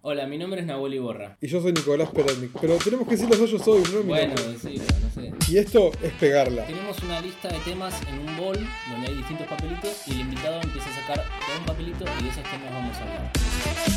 [0.00, 1.36] Hola, mi nombre es Nahuel Iborra.
[1.40, 2.52] Y yo soy Nicolás Peretnik.
[2.60, 5.07] Pero tenemos que decir los yo soy, no mi Bueno, no
[5.48, 6.64] Y esto es pegarla.
[6.66, 8.58] Tenemos una lista de temas en un bol
[8.90, 12.28] donde hay distintos papelitos y el invitado empieza a sacar todo un papelito y de
[12.30, 13.32] esos temas vamos a hablar.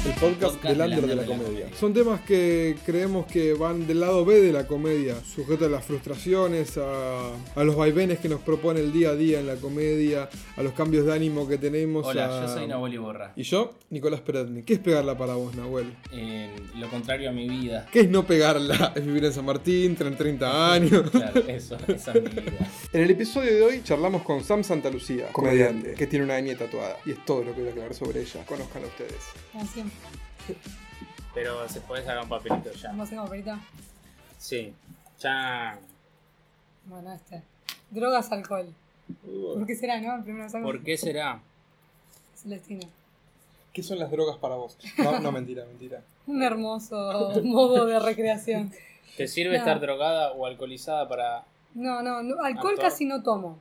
[0.05, 1.65] El podcast del under de la comedia.
[1.79, 5.85] Son temas que creemos que van del lado B de la comedia, sujetos a las
[5.85, 10.29] frustraciones, a, a los vaivenes que nos propone el día a día en la comedia,
[10.57, 12.05] a los cambios de ánimo que tenemos.
[12.07, 13.33] Hola, a- yo soy Nahuel Iborra.
[13.35, 14.65] Y yo, Nicolás Peretnik.
[14.65, 15.93] ¿Qué es pegarla para vos, Nahuel?
[16.11, 17.87] Eh, lo contrario a mi vida.
[17.91, 18.93] ¿Qué es no pegarla?
[19.01, 21.10] Es vivir en San Martín, tener 30 años.
[21.11, 22.67] Claro, eso, esa es mi vida.
[22.93, 26.97] En el episodio de hoy charlamos con Sam Santalucía, comediante, que tiene una ñ tatuada.
[27.05, 28.45] Y es todo lo que voy a aclarar sobre ella.
[28.45, 29.21] Conozcan ustedes.
[29.51, 29.97] Como siempre.
[31.33, 32.89] Pero se puede sacar un papelito ya.
[32.89, 33.59] Vamos a hacer como perita.
[34.37, 34.73] Sí.
[35.19, 35.79] Ya.
[36.85, 37.41] Bueno, este.
[37.89, 38.73] Drogas, alcohol.
[39.23, 40.23] ¿Por qué será, no?
[40.23, 41.41] Primero ¿Por qué será?
[42.35, 42.87] Celestina.
[43.73, 44.77] ¿Qué son las drogas para vos?
[44.97, 46.01] No, no mentira, mentira.
[46.27, 46.95] Un hermoso
[47.43, 48.71] modo de recreación.
[49.17, 49.57] ¿Te sirve No.
[49.59, 51.43] estar drogada o alcoholizada para.?
[51.73, 52.79] No, no, no, alcohol Actor.
[52.89, 53.59] casi no tomo.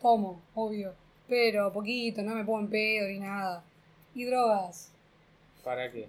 [0.00, 0.94] Tomo, obvio.
[1.28, 3.62] Pero poquito, no me pongo en pedo ni nada.
[4.14, 4.92] Y drogas.
[5.64, 6.08] ¿Para qué?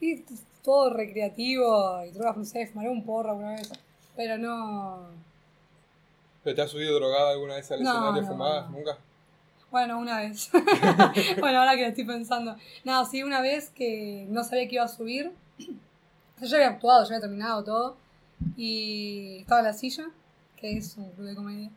[0.00, 0.24] Y
[0.64, 2.04] todo recreativo.
[2.04, 3.70] Y drogas, no sé, fumaré un porro alguna vez.
[4.16, 5.08] Pero no.
[6.42, 8.70] ¿Pero te has subido drogada alguna vez al No, escenario no, fumadas?
[8.70, 8.78] no.
[8.78, 8.98] ¿Nunca?
[9.70, 10.50] Bueno, una vez.
[11.38, 12.56] bueno, ahora que lo estoy pensando.
[12.84, 15.32] No, sí, una vez que no sabía que iba a subir.
[16.40, 17.96] Yo ya había actuado, ya había terminado todo.
[18.56, 20.08] Y estaba en la silla,
[20.56, 21.70] que es un club de comedia.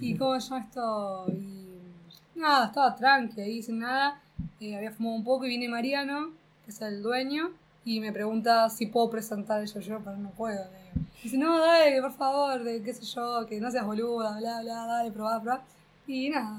[0.00, 1.26] Y se llama esto.
[1.28, 4.20] Y nada, estaba tranqui ahí sin nada.
[4.60, 6.30] Eh, había fumado un poco y viene Mariano,
[6.64, 7.50] que es el dueño,
[7.84, 10.64] y me pregunta si puedo presentar el yo-yo, pero no puedo.
[10.70, 11.06] le digo.
[11.22, 14.86] Dice, no, dale, por favor, de qué sé yo, que no seas boluda, bla, bla,
[14.86, 15.62] dale, probá, probá.
[16.06, 16.58] Y nada,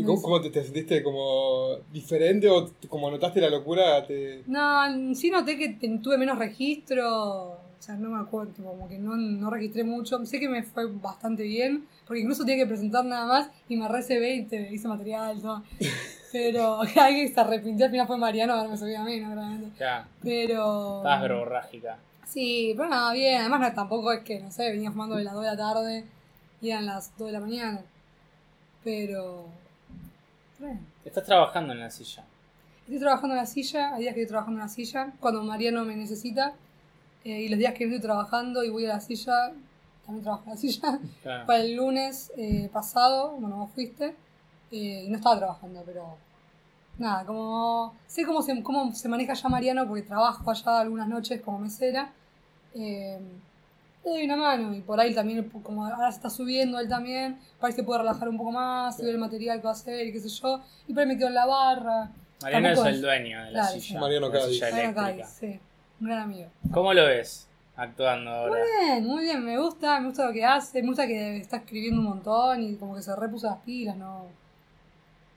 [0.00, 4.06] ¿Y cómo, cómo te, te sentiste como diferente o como notaste la locura?
[4.06, 4.42] Te...
[4.46, 7.52] No, sí noté que tuve menos registro.
[7.80, 10.24] O sea, no me acuerdo, como que no, no registré mucho.
[10.26, 13.88] Sé que me fue bastante bien, porque incluso tenía que presentar nada más y me
[13.88, 15.62] recebé y te hice material, todo.
[16.32, 19.78] Pero alguien se arrepintió, al final fue Mariano, ahora me subí a mí, no, realmente.
[19.78, 20.06] Ya.
[20.22, 20.98] Pero.
[20.98, 21.98] Estás verborrágica.
[22.26, 23.40] Sí, pero nada, bien.
[23.40, 26.04] Además, no, tampoco es que, no sé, venía fumando de las 2 de la tarde
[26.60, 27.80] y eran las 2 de la mañana.
[28.84, 29.46] Pero.
[30.60, 30.78] Bueno.
[31.06, 32.22] Estás trabajando en la silla.
[32.80, 35.86] Estoy trabajando en la silla, hay días que estoy trabajando en la silla, cuando Mariano
[35.86, 36.52] me necesita,
[37.24, 39.52] eh, y los días que estoy trabajando y voy a la silla,
[40.04, 41.00] también trabajo en la silla.
[41.22, 41.46] Claro.
[41.46, 44.14] Para el lunes eh, pasado, bueno, vos fuiste,
[44.70, 46.16] eh, y no estaba trabajando, pero
[46.98, 51.40] nada, como sé cómo se, cómo se maneja ya Mariano, porque trabajo allá algunas noches
[51.40, 52.12] como mesera,
[52.74, 53.18] eh,
[54.04, 57.38] le doy una mano, y por ahí también, como ahora se está subiendo él también,
[57.60, 60.06] ahí se puede relajar un poco más, y ver el material que va a hacer,
[60.06, 62.10] y qué sé yo, y por ahí me quedo en la barra.
[62.42, 63.82] Mariano es el dueño de la Claro, silla.
[63.86, 63.94] sí.
[63.98, 64.60] Mariano Cádiz.
[64.60, 65.02] Mariano eléctrica.
[65.06, 65.60] Cádiz, sí,
[66.00, 66.48] un gran amigo.
[66.72, 67.46] ¿Cómo lo ves
[67.76, 68.62] actuando ahora?
[68.82, 72.00] Bien, muy bien, me gusta, me gusta lo que hace, me gusta que está escribiendo
[72.00, 74.24] un montón y como que se repuso las pilas, no.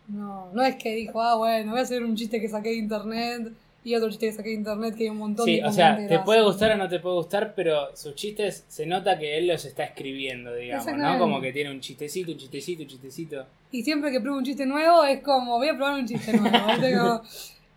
[0.07, 2.75] No, no es que dijo, ah, bueno, voy a hacer un chiste que saqué de
[2.75, 3.53] internet
[3.83, 5.97] y otro chiste que saqué de internet que hay un montón Sí, de o sea,
[6.07, 9.47] te puede gustar o no te puede gustar, pero sus chistes se nota que él
[9.47, 11.19] los está escribiendo, digamos, ¿no?
[11.19, 13.45] Como que tiene un chistecito, un chistecito, un chistecito.
[13.71, 16.57] Y siempre que pruebo un chiste nuevo es como, voy a probar un chiste nuevo.
[16.77, 17.21] Como-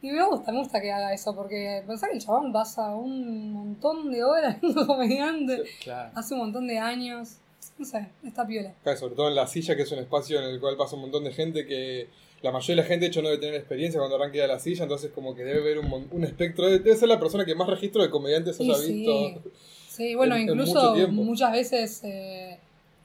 [0.02, 3.52] y me gusta, me gusta que haga eso, porque pensar que el chabón pasa un
[3.52, 6.10] montón de horas siendo comediante, Claro.
[6.14, 7.38] hace un montón de años,
[7.78, 8.72] no sé, está piola.
[8.82, 11.02] Claro, sobre todo en la silla, que es un espacio en el cual pasa un
[11.02, 12.08] montón de gente que
[12.42, 14.58] la mayoría de la gente de hecho no debe tener experiencia cuando arranque a la
[14.58, 17.68] silla, entonces como que debe ver un, un espectro, debe ser la persona que más
[17.68, 18.92] registro de comediantes haya sí.
[18.92, 19.50] visto.
[19.88, 22.58] Sí, bueno, en- en incluso muchas veces, eh,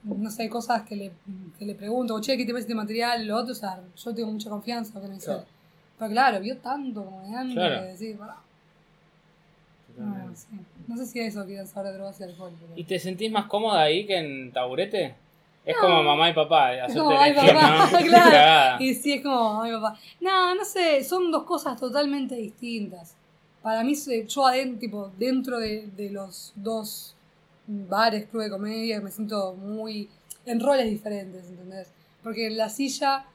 [0.03, 1.11] no sé, cosas que le,
[1.57, 3.25] que le pregunto, che, ¿qué te parece este material?
[3.25, 5.25] Lo otro, o sea, yo tengo mucha confianza que me dice.
[5.27, 5.45] Claro.
[5.99, 7.83] Pero claro, vio tanto comediante Claro.
[7.85, 8.17] decir,
[9.97, 10.47] No, sí.
[10.87, 12.51] no sé si eso quieren saber de drogas y alcohol.
[12.59, 12.73] Pero...
[12.75, 15.15] ¿Y te sentís más cómoda ahí que en taburete?
[15.63, 15.81] Es No.
[15.81, 17.97] como mamá y papá, Es como, ay, elegir, papá, ¿no?
[18.07, 18.83] claro.
[18.83, 19.99] Y sí, es como, ay, papá.
[20.19, 23.15] No, no sé, son dos cosas totalmente distintas.
[23.61, 23.93] Para mí,
[24.27, 27.15] yo adentro, tipo, dentro de, de los dos
[27.67, 30.09] bares, club de comedia, me siento muy
[30.45, 31.91] en roles diferentes, ¿entendés?
[32.23, 33.25] Porque en la silla,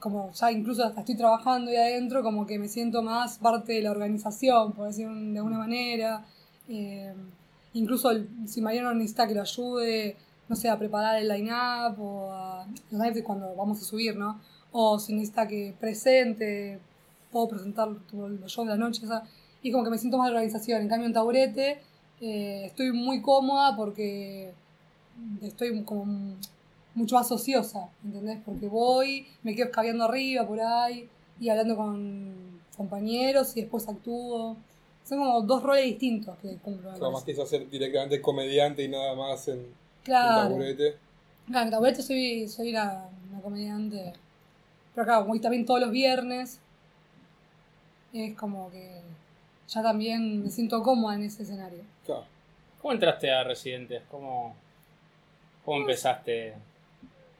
[0.00, 3.82] como ya incluso hasta estoy trabajando ahí adentro, como que me siento más parte de
[3.82, 6.24] la organización, por decir de alguna manera.
[6.68, 7.14] Eh,
[7.74, 8.10] incluso
[8.46, 10.16] si Mariano necesita que lo ayude,
[10.48, 14.40] no sé, a preparar el line-up o a, los cuando vamos a subir, ¿no?
[14.72, 16.80] O si necesita que presente,
[17.30, 19.22] puedo presentar los shows de la noche, o sea,
[19.62, 20.82] y como que me siento más de organización.
[20.82, 21.80] En cambio, en taburete
[22.20, 24.52] eh, estoy muy cómoda porque
[25.40, 26.36] estoy como
[26.94, 28.38] mucho más ociosa, ¿entendés?
[28.44, 31.08] Porque voy, me quedo escabeando arriba por ahí,
[31.40, 34.56] y hablando con compañeros y después actúo.
[35.04, 36.94] Son como dos roles distintos que cumplo.
[36.96, 39.66] sea, más que ser directamente comediante y nada más en, en
[40.04, 40.48] Claro.
[40.48, 40.96] taburete.
[41.46, 44.12] Claro, en Taburete soy, soy una, una comediante.
[44.94, 46.60] Pero claro, voy también todos los viernes.
[48.12, 49.00] Es como que
[49.68, 51.80] ya también me siento cómoda en ese escenario.
[52.06, 52.24] Claro.
[52.80, 54.02] ¿Cómo entraste a Residentes?
[54.10, 54.54] ¿Cómo,
[55.64, 56.54] cómo empezaste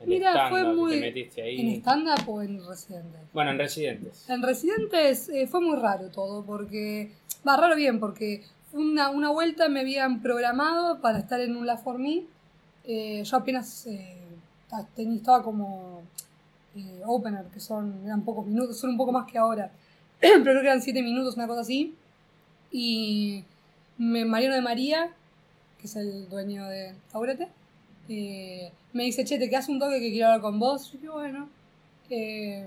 [0.02, 1.60] el Mira, fue muy- ¿Te metiste ahí?
[1.60, 3.20] ¿En stand-up o en Residentes?
[3.32, 4.28] Bueno, en Residentes.
[4.28, 7.10] En Residentes eh, fue muy raro todo, porque.
[7.46, 11.76] Va, raro bien, porque una, una vuelta me habían programado para estar en un La
[11.78, 12.22] For Me.
[12.84, 14.16] Eh, yo apenas eh,
[14.96, 16.02] estaba como
[16.76, 19.70] eh, opener, que son eran pocos minutos, son un poco más que ahora.
[20.20, 21.94] Pero creo que eran siete minutos, una cosa así.
[22.70, 23.44] Y
[23.98, 25.10] me, Mariano de María,
[25.78, 27.48] que es el dueño de Taburete,
[28.08, 30.92] eh, me dice, che, te quedas un toque que quiero hablar con vos.
[30.92, 31.48] Yo digo, bueno.
[32.10, 32.66] Eh,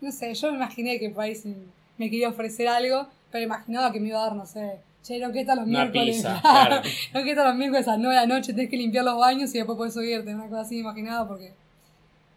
[0.00, 1.54] no sé, yo me imaginé que por ahí sí
[1.96, 5.32] me quería ofrecer algo, pero imaginaba que me iba a dar, no sé, che, no
[5.32, 6.16] que están los Una miércoles.
[6.16, 6.82] pizza, claro.
[7.14, 9.58] no los miércoles a las 9 de la noche, tenés que limpiar los baños y
[9.58, 11.52] después podés subirte, una cosa así imaginaba porque.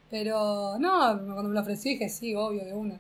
[0.10, 2.98] Pero no, cuando me lo ofrecí dije sí, obvio, de una.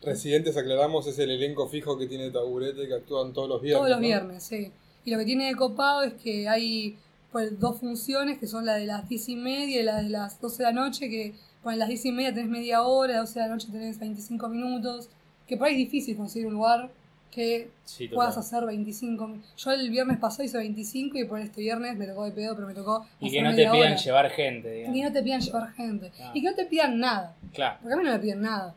[0.00, 3.78] Residentes, aclaramos, es el elenco fijo que tiene taburete que actúan todos los viernes.
[3.78, 4.06] Todos los ¿no?
[4.06, 4.72] viernes, sí.
[5.04, 6.96] Y lo que tiene de copado es que hay
[7.32, 10.40] pues, dos funciones que son la de las 10 y media y la de las
[10.40, 11.34] 12 de la noche, que
[11.64, 13.98] bueno, las 10 y media tenés media hora, a las 12 de la noche tenés
[13.98, 15.08] 25 minutos,
[15.46, 16.90] que por ahí es difícil conseguir un lugar
[17.30, 19.26] que Sí, puedas hacer 25.
[19.26, 22.54] mi- Yo el viernes pasado hice 25 y por este viernes me tocó de pedo,
[22.54, 23.06] pero me tocó.
[23.20, 23.96] Y que no te pidan hora.
[23.96, 24.96] llevar gente, Y digamos.
[24.98, 26.12] que no te pidan llevar gente.
[26.20, 26.30] Ah.
[26.34, 27.34] Y que no te pidan nada.
[27.54, 27.78] Claro.
[27.80, 28.74] Porque a mí no me piden nada.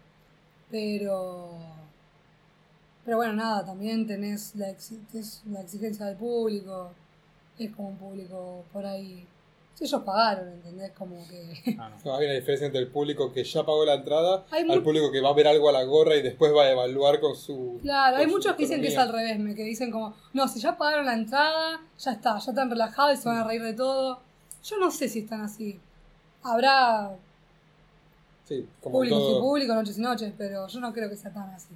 [0.71, 1.49] Pero.
[3.03, 6.91] Pero bueno, nada, también tenés la, exi- es la exigencia del público.
[7.57, 9.25] Es como un público por ahí.
[9.75, 10.91] Si ellos pagaron, ¿entendés?
[10.91, 11.75] Como que.
[11.79, 12.15] Ah, no.
[12.15, 15.19] Hay una diferencia entre el público que ya pagó la entrada Hay al público que
[15.21, 17.79] va a ver algo a la gorra y después va a evaluar con su.
[17.81, 20.47] Claro, hay con muchos que dicen que es al revés, me- que dicen como, no,
[20.47, 23.61] si ya pagaron la entrada, ya está, ya están relajados y se van a reír
[23.63, 24.19] de todo.
[24.63, 25.79] Yo no sé si están así.
[26.41, 27.11] Habrá
[28.47, 29.41] Sí, como públicos y todo.
[29.41, 31.73] públicos, noches y noches, pero yo no creo que sea tan así.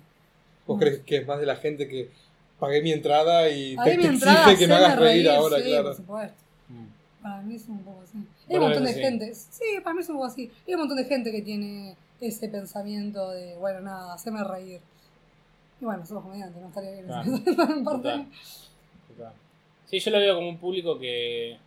[0.67, 2.11] ¿Vos crees que es más de la gente que
[2.59, 5.29] pagué mi entrada y Pagué te, mi te entrada, exige que me haceme hagas reír,
[5.29, 5.83] ahora, sí, claro?
[5.83, 6.35] por supuesto.
[6.67, 7.21] Mm.
[7.23, 8.17] Para mí es un poco así.
[8.49, 8.99] Hay un montón de sí.
[8.99, 9.33] gente.
[9.35, 10.51] Sí, para mí es un poco así.
[10.67, 14.79] Hay un montón de gente que tiene ese pensamiento de, bueno, nada, hacerme reír.
[15.81, 17.05] Y bueno, somos comediantes, no estaría bien.
[17.05, 17.31] Claro.
[17.73, 18.01] en parte.
[18.03, 18.27] Total.
[19.07, 19.33] Total.
[19.85, 21.57] Sí, yo lo veo como un público que,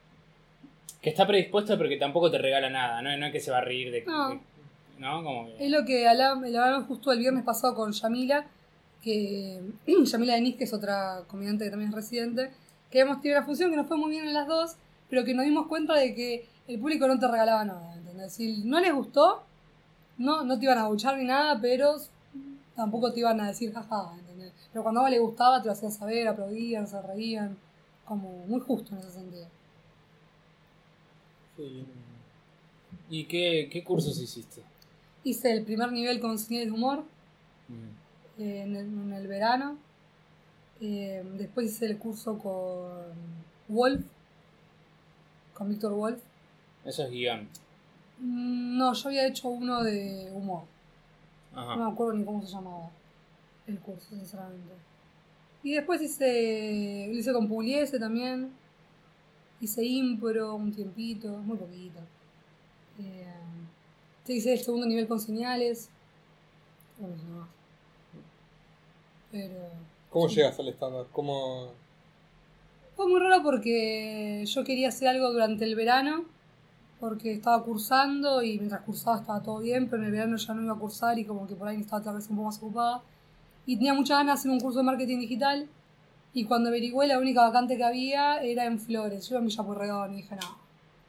[1.00, 3.02] que está predispuesto, pero que tampoco te regala nada.
[3.02, 4.04] No, no es que se va a reír de.
[4.04, 4.28] No.
[4.30, 4.40] de-
[4.98, 5.24] ¿No?
[5.24, 5.64] Como que.
[5.64, 8.46] Es lo que hablábamos justo el viernes pasado con Yamila,
[9.02, 9.60] que
[10.04, 12.50] Yamila Denis, que es otra comediante que también es residente,
[12.90, 14.76] que hemos tenido una función que nos fue muy bien en las dos,
[15.10, 18.32] pero que nos dimos cuenta de que el público no te regalaba nada, ¿entendés?
[18.32, 19.42] Si no les gustó,
[20.18, 21.96] no, no te iban a buchar ni nada, pero
[22.76, 24.52] tampoco te iban a decir jaja, ¿entendés?
[24.72, 27.56] Pero cuando a les gustaba, te lo hacían saber, aplaudían, se reían,
[28.04, 29.46] como muy justo en ese sentido.
[31.56, 31.84] Sí.
[33.10, 34.62] ¿Y qué, qué cursos hiciste?
[35.24, 37.04] Hice el primer nivel con señales de humor.
[38.38, 39.76] En, el, en el verano.
[40.80, 43.12] Eh, después hice el curso con
[43.68, 44.04] Wolf,
[45.54, 46.20] con Víctor Wolf.
[46.84, 47.48] Eso es guion.
[48.18, 50.64] Mm, No, yo había hecho uno de humor.
[51.54, 51.76] Ajá.
[51.76, 52.90] No me acuerdo ni cómo se llamaba
[53.66, 54.72] el curso, sinceramente.
[55.62, 58.50] Y después hice, lo hice con Pugliese también.
[59.60, 62.00] Hice impro un tiempito, muy poquito.
[62.98, 63.26] Eh,
[64.26, 65.88] hice el segundo nivel con señales.
[66.98, 67.48] ¿Cómo se llama?
[69.32, 69.56] Pero
[70.10, 71.06] ¿Cómo llegas al estándar?
[71.10, 71.70] ¿Cómo.?
[72.94, 76.24] fue muy raro porque yo quería hacer algo durante el verano.
[77.00, 80.62] Porque estaba cursando y mientras cursaba estaba todo bien, pero en el verano ya no
[80.62, 83.02] iba a cursar y como que por ahí estaba tal vez un poco más ocupada.
[83.66, 85.68] Y tenía muchas ganas de hacer un curso de marketing digital.
[86.32, 89.28] Y cuando averigüé, la única vacante que había era en Flores.
[89.28, 90.58] Yo iba a Villa Pueyrredón y dije, no,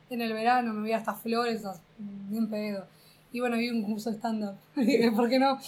[0.10, 1.62] en el verano me voy hasta Flores,
[1.98, 2.86] bien pedo.
[3.32, 4.56] Y bueno, vi un curso de stand-up.
[5.16, 5.60] ¿por qué no?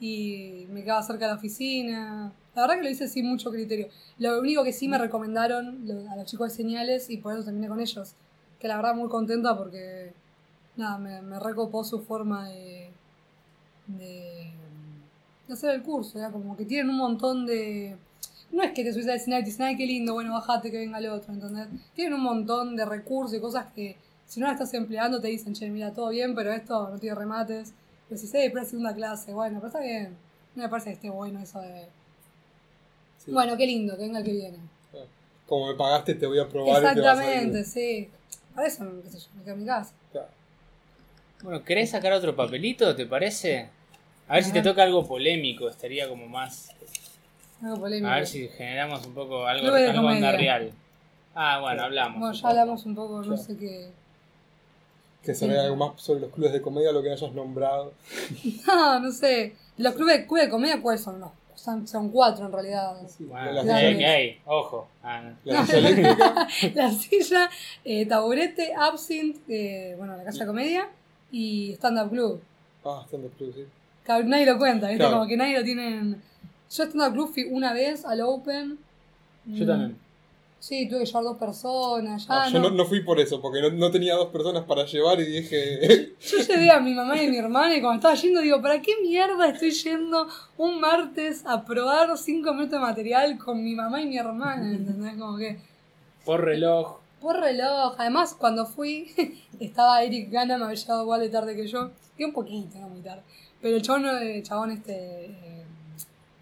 [0.00, 2.32] Y me quedaba cerca de la oficina.
[2.54, 3.88] La verdad que lo hice sin mucho criterio.
[4.18, 7.68] Lo único que sí me recomendaron a los chicos de señales y por eso terminé
[7.68, 8.14] con ellos.
[8.58, 10.12] Que la verdad muy contenta porque,
[10.76, 12.90] nada, me, me recopó su forma de,
[13.86, 14.50] de,
[15.46, 16.18] de hacer el curso.
[16.18, 17.96] Era como que tienen un montón de...
[18.52, 20.70] No es que te subís al escenario y te dicen, ay, qué lindo, bueno, bajate
[20.70, 21.66] que venga el otro, ¿entendés?
[21.94, 23.96] Tienen un montón de recursos y cosas que
[24.26, 27.16] si no la estás empleando te dicen, che, mira, todo bien, pero esto no tiene
[27.16, 27.74] remates.
[28.08, 30.16] Pero si sé, pero es segunda clase, bueno, pero está bien.
[30.54, 31.86] No me parece que esté bueno eso de...
[33.18, 33.32] Sí.
[33.32, 34.58] Bueno, qué lindo, que venga el que viene.
[35.46, 37.64] Como me pagaste, te voy a probar y te vas a Exactamente, ir.
[37.64, 38.08] sí.
[38.54, 39.92] Para eso, qué sé yo, me quedo en mi casa.
[40.12, 40.28] Claro.
[41.42, 42.94] Bueno, ¿querés sacar otro papelito?
[42.94, 43.68] ¿Te parece?
[44.28, 46.70] A ver si te toca algo polémico, estaría como más.
[47.62, 48.08] Algo polémico.
[48.10, 50.72] A ver si generamos un poco algo, algo onda real.
[51.34, 52.20] Ah, bueno, hablamos.
[52.20, 52.48] Bueno, ya poco.
[52.48, 53.90] hablamos un poco, no sé qué.
[55.24, 57.92] Que se vea algo más sobre los clubes de comedia, lo que hayas nombrado.
[58.66, 59.54] No, no sé.
[59.78, 61.18] Los clubes de, clubes de comedia, ¿cuáles son?
[61.18, 62.94] No, son, son cuatro en realidad.
[63.18, 64.86] Bueno, La sí, silla- que hay, ojo.
[65.02, 65.36] Ah, no.
[65.44, 66.48] La silla eléctrica.
[66.74, 67.50] La silla,
[67.84, 69.42] eh, taburete, absinthe,
[69.92, 70.88] eh, bueno, la casa de comedia
[71.32, 72.42] y stand-up club.
[72.84, 73.64] Ah, stand up club, sí.
[74.04, 74.98] Que nadie lo cuenta, ¿viste?
[74.98, 75.16] Claro.
[75.16, 76.22] Como que nadie lo tienen.
[76.70, 78.78] Yo stand-up club fui una vez al Open.
[79.46, 79.98] Yo Mm, también.
[80.66, 82.26] Sí, tuve que llevar dos personas.
[82.26, 82.70] Ya Ah, yo no.
[82.70, 86.14] no, no fui por eso, porque no, no tenía dos personas para llevar y dije.
[86.20, 88.80] Yo llevé a mi mamá y a mi hermana y cuando estaba yendo digo, ¿para
[88.80, 94.00] qué mierda estoy yendo un martes a probar cinco minutos de material con mi mamá
[94.00, 94.66] y mi hermana?
[94.72, 95.16] ¿Entendés?
[95.18, 95.58] Como que,
[96.24, 96.96] Por reloj.
[97.20, 97.96] por reloj.
[97.98, 99.10] Además, cuando fui,
[99.60, 101.90] estaba Eric Gana, me había llegado igual de tarde que yo.
[102.16, 103.22] Que un poquito, no muy tarde.
[103.60, 105.26] Pero el chabón, el chabón este...
[105.26, 105.63] eh.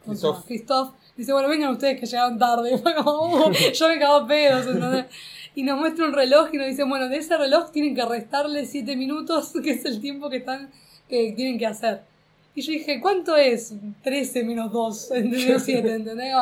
[0.04, 0.44] Christoph.
[0.46, 0.94] Christoph.
[1.16, 2.80] Dice, bueno, vengan ustedes que llegaron tarde.
[3.04, 5.06] Como, "Uh, yo me cago pedos, ¿entendés?
[5.54, 8.64] Y nos muestra un reloj y nos dice, bueno, de ese reloj tienen que restarle
[8.64, 10.70] 7 minutos, que es el tiempo que están
[11.08, 12.02] que tienen que hacer.
[12.54, 13.74] Y yo dije, ¿cuánto es?
[14.02, 15.62] 13 menos 2, ¿entendés?
[15.62, 16.32] 7, ¿entendés?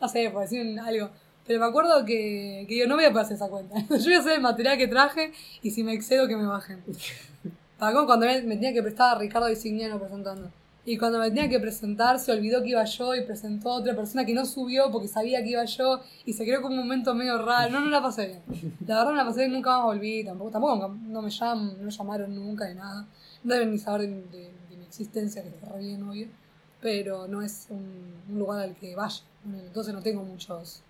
[0.00, 1.10] No sé, por decir algo.
[1.46, 3.74] Pero me acuerdo que, que digo, no voy a hacer esa cuenta.
[3.88, 6.80] Yo voy a hacer el material que traje y si me excedo que me bajen.
[7.76, 10.50] Para como cuando me, me tenía que prestar a Ricardo Disignano presentando.
[10.84, 13.94] Y cuando me tenía que presentar, se olvidó que iba yo y presentó a otra
[13.94, 17.14] persona que no subió porque sabía que iba yo y se creó como un momento
[17.14, 17.70] medio raro.
[17.70, 18.74] No, no la pasé bien.
[18.86, 20.24] La verdad no la pasé bien, nunca más volví.
[20.24, 23.06] Tampoco, tampoco no me llamaron nunca de nada.
[23.44, 26.28] No deben ni saber de, mi existencia, que está re bien, obvio.
[26.80, 29.20] Pero no es un, lugar al que vaya.
[29.44, 30.82] Entonces no tengo muchos.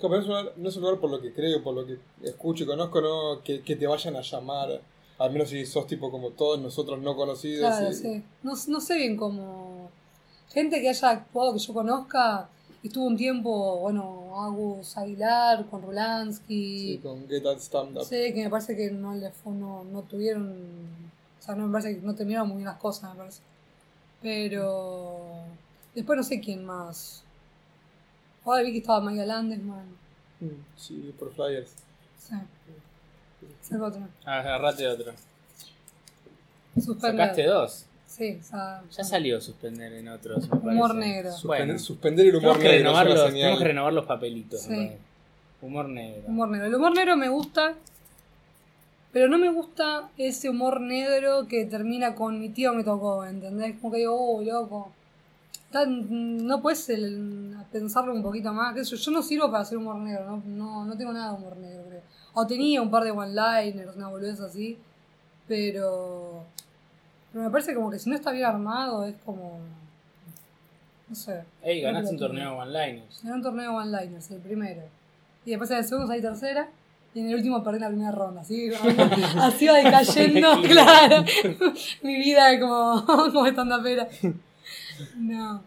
[0.00, 3.42] No es un lugar- por lo que creo, por lo que escucho y conozco, no
[3.42, 4.80] que, que te vayan a llamar.
[5.18, 7.60] Al menos si sos tipo como todos nosotros no conocidos.
[7.60, 8.22] Claro, y- sí.
[8.42, 9.90] No, no sé bien cómo.
[10.52, 12.48] Gente que haya actuado que yo conozca.
[12.82, 16.94] Estuvo un tiempo, bueno, Agus Aguilar con Rulansky.
[16.94, 18.04] sí, con Get That Stand Up.
[18.04, 20.52] Sí, que me parece que no le fue, no, no tuvieron.
[21.40, 23.40] O sea, no me parece que no terminaron muy bien las cosas, me parece.
[24.20, 25.44] Pero.
[25.94, 27.22] Después no sé quién más.
[28.44, 29.86] Ahora vi que estaba Maya Landesman.
[30.40, 31.70] Mm, Sí, por flyers.
[32.18, 32.34] Sí.
[33.62, 34.00] Ese otro.
[34.24, 35.12] Agarrate otro.
[36.80, 37.20] Suspender.
[37.26, 37.86] Sacaste dos.
[38.06, 38.82] Sí, o sea.
[38.96, 40.48] Ya salió suspender en otros.
[40.62, 41.08] me Humor parece.
[41.08, 41.32] negro.
[41.32, 42.78] Suspender, Bueno, suspender el humor tenemos que, negro.
[42.78, 44.60] renovar los, tenemos que renovar los papelitos.
[44.60, 44.92] Sí.
[45.62, 46.22] Humor negro.
[46.28, 46.66] Humor negro.
[46.66, 47.74] El humor negro me gusta,
[49.12, 53.78] pero no me gusta ese humor negro que termina con mi tío me tocó, ¿entendés?
[53.80, 54.92] Como que digo, oh, loco.
[55.72, 58.76] Tan- no puedes el- pensarlo un poquito más.
[58.88, 61.56] yo, yo no sirvo para hacer humor negro, no, no, no tengo nada de humor
[61.56, 61.93] negro, creo.
[62.34, 64.76] O tenía un par de one-liners, una boludez así,
[65.46, 66.44] pero,
[67.32, 69.58] pero me parece como que si no está bien armado es como...
[71.08, 71.44] No sé.
[71.62, 73.24] Ey, ganaste un torneo one-liners.
[73.24, 74.82] Era un torneo one-liners, el primero.
[75.44, 76.68] Y después en el segundo salí tercera.
[77.14, 78.40] Y en el último perdí la primera ronda.
[78.40, 78.72] Así,
[79.38, 81.24] así va decayendo, claro.
[82.02, 84.08] Mi vida como, como estando pera.
[85.16, 85.62] No.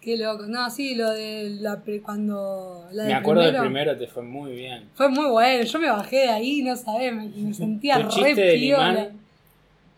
[0.00, 0.46] Qué loco.
[0.46, 2.86] No, sí, lo de la pre- cuando.
[2.92, 4.88] La Me acuerdo primero, del primero, te fue muy bien.
[4.94, 5.62] Fue muy bueno.
[5.64, 9.20] Yo me bajé de ahí, no sabés, me, me sentía re chiste del imán.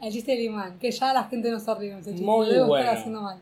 [0.01, 0.79] El chiste del imán.
[0.81, 2.27] Que ya la gente no se ríe ese chiste.
[2.27, 2.85] Muy debo bueno.
[2.85, 3.39] estar haciendo mal.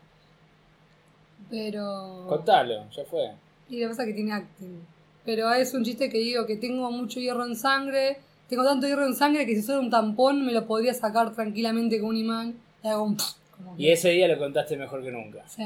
[1.49, 2.25] Pero.
[2.29, 3.31] Contalo, ya fue.
[3.69, 4.79] Y que pasa es que tiene acting.
[5.25, 8.17] Pero es un chiste que digo que tengo mucho hierro en sangre.
[8.47, 11.99] Tengo tanto hierro en sangre que si fuera un tampón me lo podría sacar tranquilamente
[11.99, 12.55] con un imán.
[12.83, 13.17] Y hago un...
[13.55, 15.43] Como que- Y ese día lo contaste mejor que nunca.
[15.47, 15.63] Sí,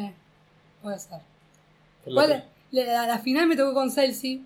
[0.85, 1.19] puede ser.
[2.05, 4.43] La- Igual, la, final me tocó con Celsi.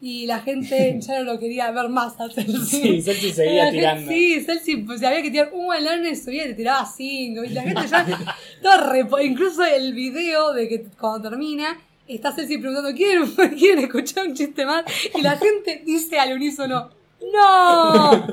[0.00, 2.66] Y la gente ya no lo quería ver más a Celsi.
[2.66, 4.10] Sí, Celsi seguía gente- tirando.
[4.10, 7.44] Sí, Celsi, pues si había que tirar un balón, subía y te tiraba cinco.
[7.44, 8.04] Y la gente ya.
[8.62, 11.78] todo Incluso el video de que cuando termina,
[12.08, 14.84] está Celsi preguntando: ¿quieren, ¿quieren escuchar un chiste más?
[15.14, 16.90] Y la gente dice al unísono:
[17.32, 18.26] ¡No!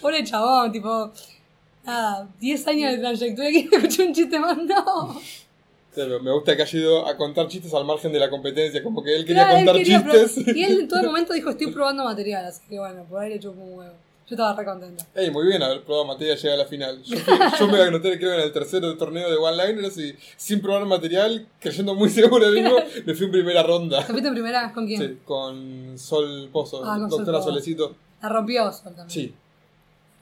[0.00, 1.12] Pobre chabón, tipo.
[1.84, 3.50] Nada, 10 años de trayectoria.
[3.50, 4.56] ¿Quieren escuchar un chiste más?
[4.58, 5.20] ¡No!
[6.06, 9.14] Me gusta que haya ido a contar chistes al margen de la competencia, como que
[9.16, 10.56] él quería Claro, él contar quería chistes.
[10.56, 12.44] Y él en todo momento dijo: Estoy probando material.
[12.46, 13.92] Así que bueno, por ahí le chupó un huevo.
[14.28, 15.06] Yo estaba re contenta.
[15.14, 17.02] Ey, muy bien haber probado material y llegar a la final.
[17.02, 20.84] Yo, fui- yo me anoté creo en el tercer torneo de one-liners y sin probar
[20.84, 22.76] material, creyendo muy seguro de mismo,
[23.06, 24.00] me fui en primera ronda.
[24.04, 24.70] ¿Te fuiste en primera?
[24.74, 25.00] ¿Con quién?
[25.00, 27.40] Sí, con Sol Pozo, Ah, con doctora.
[27.40, 27.96] Solecito.
[28.20, 29.08] La rompió Sol también.
[29.10, 29.32] Sí,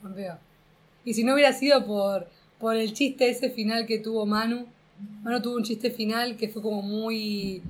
[0.02, 0.38] Rompió.
[1.04, 2.28] Y si no hubiera sido por,
[2.60, 4.66] por el chiste ese final que tuvo Manu,
[5.22, 7.62] Manu tuvo un chiste final que fue como muy.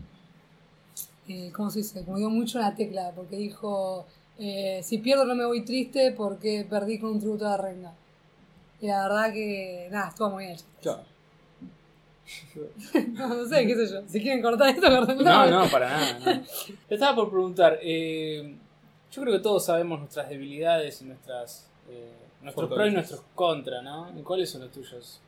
[1.28, 2.04] Eh, ¿Cómo se dice?
[2.04, 4.06] Como dio mucho en la tecla, porque dijo:
[4.38, 7.94] eh, Si pierdo no me voy triste porque perdí con un tributo de renga.
[8.80, 9.88] Y la verdad que.
[9.90, 10.52] Nada, estuvo muy bien.
[10.52, 10.72] el chiste.
[10.82, 11.04] claro.
[13.12, 14.02] no, no sé, qué sé yo.
[14.08, 16.18] Si quieren cortar esto, corten No, no, para nada.
[16.18, 16.42] No.
[16.88, 17.78] Te estaba por preguntar.
[17.82, 18.56] Eh,
[19.12, 21.68] yo creo que todos sabemos nuestras debilidades y nuestras.
[21.88, 24.12] Eh, nuestros pros y nuestros contras, ¿no?
[24.18, 25.20] ¿Y cuáles son los tuyos?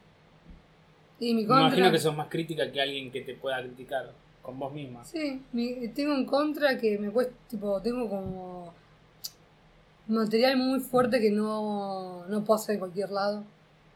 [1.20, 1.66] Y mi Me contra.
[1.68, 5.04] imagino que sos más crítica que alguien que te pueda criticar con vos misma.
[5.04, 8.72] Sí, mi- tengo un contra que me cuesta, tipo, tengo como
[10.06, 13.40] material muy fuerte que no, no puedo hacer en cualquier lado.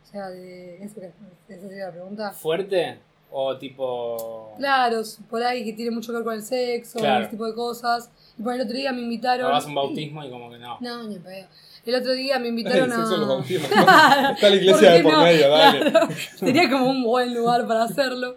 [0.03, 1.01] O sea, de, esa,
[1.47, 2.33] sería la pregunta.
[2.33, 2.99] ¿Fuerte?
[3.31, 4.53] O tipo.
[4.59, 5.01] Claro,
[5.31, 7.23] por ahí que tiene mucho que ver con el sexo, Claro.
[7.23, 8.11] ese tipo de cosas.
[8.39, 9.51] Y por el otro día me invitaron.
[9.55, 10.77] A un bautismo y como que no.
[10.81, 11.47] No, ni pedo.
[11.85, 13.33] El otro día me El invitaron sexo en los a.
[13.33, 13.71] bautismos.
[13.75, 14.31] ¿no?
[14.31, 15.23] Está la iglesia ¿Por de por no?
[15.23, 15.91] medio, dale.
[15.91, 16.09] Claro,
[16.41, 18.37] Tenía como un buen lugar para hacerlo.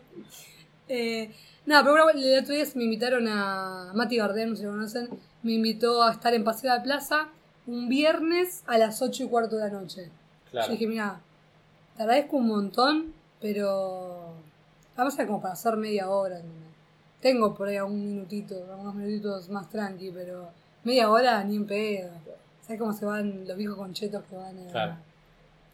[0.90, 1.32] Eh,
[1.66, 4.72] no, pero bueno, el otro día me invitaron a Mati Gardén, no sé si lo
[4.74, 5.10] conocen,
[5.44, 7.28] me invitó a estar en Paseo de la Plaza
[7.68, 10.10] un viernes a las 8 y cuarto de la noche.
[10.52, 10.68] Claro.
[10.68, 11.20] Yo dije, mira,
[11.98, 14.34] te agradezco un montón, pero
[14.96, 16.40] vamos a como para hacer media hora.
[17.22, 20.50] Tengo por ahí un minutito, unos minutitos más tranqui, pero
[20.84, 22.10] media hora ni en pedo.
[22.66, 24.96] ¿Sabes cómo se van los viejos conchetos que van a- Claro.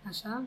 [0.05, 0.41] allá?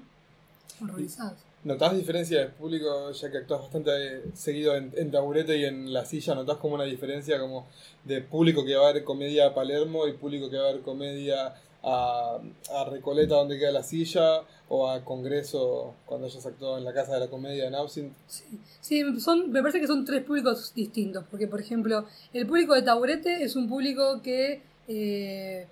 [0.82, 1.38] Horrorizados.
[1.62, 5.92] ¿Notás diferencia de público, ya que actúas bastante eh, seguido en, en taburete y en
[5.92, 6.34] la silla?
[6.34, 7.66] ¿Notás como una diferencia como
[8.04, 10.82] de público que va a ver comedia a Palermo y público que va a ver
[10.82, 12.38] comedia a,
[12.70, 17.14] a Recoleta donde queda la silla o a Congreso cuando hayas actuado en la Casa
[17.14, 18.14] de la Comedia en Absinthe?
[18.26, 18.44] Sí,
[18.82, 22.82] sí son, me parece que son tres públicos distintos, porque por ejemplo, el público de
[22.82, 25.66] Taburete es un público que eh,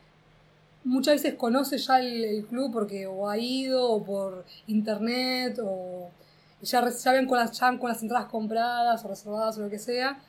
[0.85, 6.11] muchas veces conoce ya el, club porque o ha ido o por internet o
[6.62, 9.79] ya, ya ven con las, ya con las entradas compradas o reservadas o lo que
[9.79, 10.21] sea.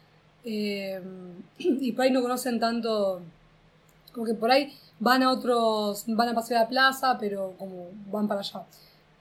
[0.43, 1.01] eh,
[1.57, 3.22] y por ahí no conocen tanto,
[4.12, 7.88] como que por ahí van a otros, van a Paseo de la Plaza, pero como
[8.12, 8.63] van para allá.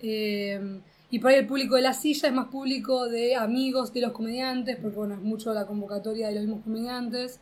[0.01, 4.01] Eh, y por ahí el público de la silla es más público de amigos de
[4.01, 7.39] los comediantes, porque bueno, es mucho la convocatoria de los mismos comediantes.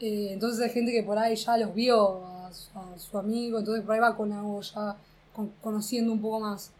[0.00, 3.58] Eh, entonces hay gente que por ahí ya los vio a su, a su amigo,
[3.58, 4.96] entonces por ahí va con algo ya
[5.34, 6.70] con- conociendo un poco más.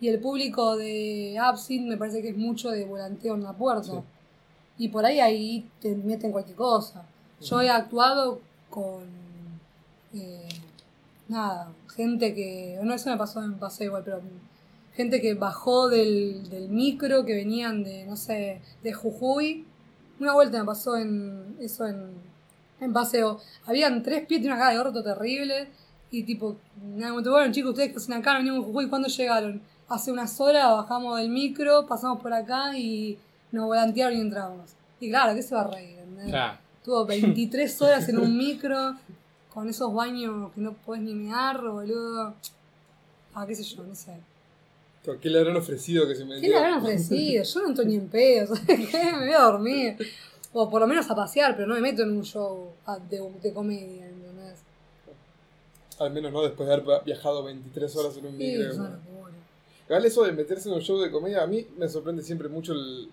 [0.00, 3.84] Y el público de Absinthe me parece que es mucho de volanteo en la puerta.
[3.84, 3.98] Sí.
[4.76, 7.04] Y por ahí ahí te meten cualquier cosa.
[7.40, 9.04] Yo he actuado con
[10.14, 10.48] eh,
[11.28, 12.78] nada, gente que.
[12.82, 14.20] No, eso me pasó en paseo igual, pero
[14.94, 19.64] gente que bajó del, del micro, que venían de, no sé, de Jujuy.
[20.20, 22.10] Una vuelta me pasó en eso en,
[22.84, 23.40] en paseo.
[23.66, 25.68] Habían tres pies y una cara de orto terrible.
[26.10, 29.60] Y tipo, nada, te bueno, chicos, ustedes que hacen acá, venimos de Jujuy, ¿cuándo llegaron?
[29.88, 33.18] Hace unas horas bajamos del micro, pasamos por acá y
[33.50, 34.70] nos volantearon y entramos.
[35.00, 35.98] Y claro, ¿qué se va a reír?
[36.26, 36.58] Claro.
[36.84, 38.96] Tuvo 23 horas en un micro,
[39.52, 42.34] con esos baños que no puedes ni mear, boludo.
[43.34, 44.12] Ah, qué sé yo, no sé.
[45.20, 47.44] ¿Qué le habrán ofrecido que se me ¿Qué le habrán ofrecido?
[47.44, 49.12] Yo no entro ni en pedo, ¿sabes qué?
[49.12, 49.96] Me voy a dormir.
[50.54, 52.72] O por lo menos a pasear, pero no me meto en un show
[53.10, 54.60] de, de comedia, ¿entendés?
[55.98, 58.70] Al menos no después de haber viajado 23 horas en un Sí, micro.
[58.70, 59.00] es una.
[59.88, 62.72] Igual eso de meterse en un show de comedia, a mí me sorprende siempre mucho
[62.72, 63.08] el,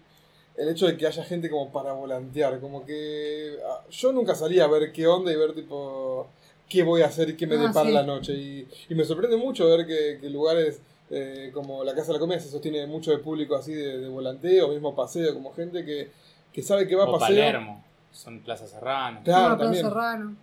[0.55, 2.59] el hecho de que haya gente como para volantear.
[2.59, 6.27] Como que ah, yo nunca salí a ver qué onda y ver tipo
[6.69, 7.93] qué voy a hacer y qué me Ah, depara sí.
[7.93, 8.33] la noche.
[8.33, 12.19] Y, y me sorprende mucho ver que, que lugares eh, como la Casa de la
[12.19, 16.09] Comedia se sostiene mucho de público así de, de volanteo, mismo paseo, como gente que,
[16.53, 17.27] que sabe que va a O paseo.
[17.27, 17.83] Palermo.
[18.11, 19.21] Son Plaza Serrano.
[19.23, 19.85] Claro, Una Plaza también.
[19.85, 20.35] Serrano.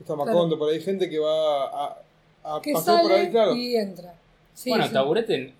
[0.00, 1.96] Está Macondo, por ahí gente que va a,
[2.44, 3.54] a Que pasear por ahí, claro.
[3.54, 4.14] y entra.
[4.54, 4.92] Sí, bueno, sí.
[4.92, 5.54] taburete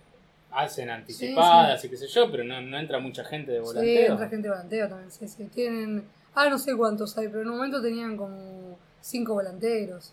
[0.50, 4.12] hacen anticipadas y qué sé yo, pero no, no entra mucha gente de Sí, volanteo.
[4.12, 5.44] entra gente de volanteo también, sí, sí.
[5.54, 10.12] Tienen, ah, no sé cuántos hay, pero en un momento tenían como cinco volanteros.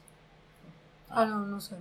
[1.09, 1.75] Ah, no, no sé.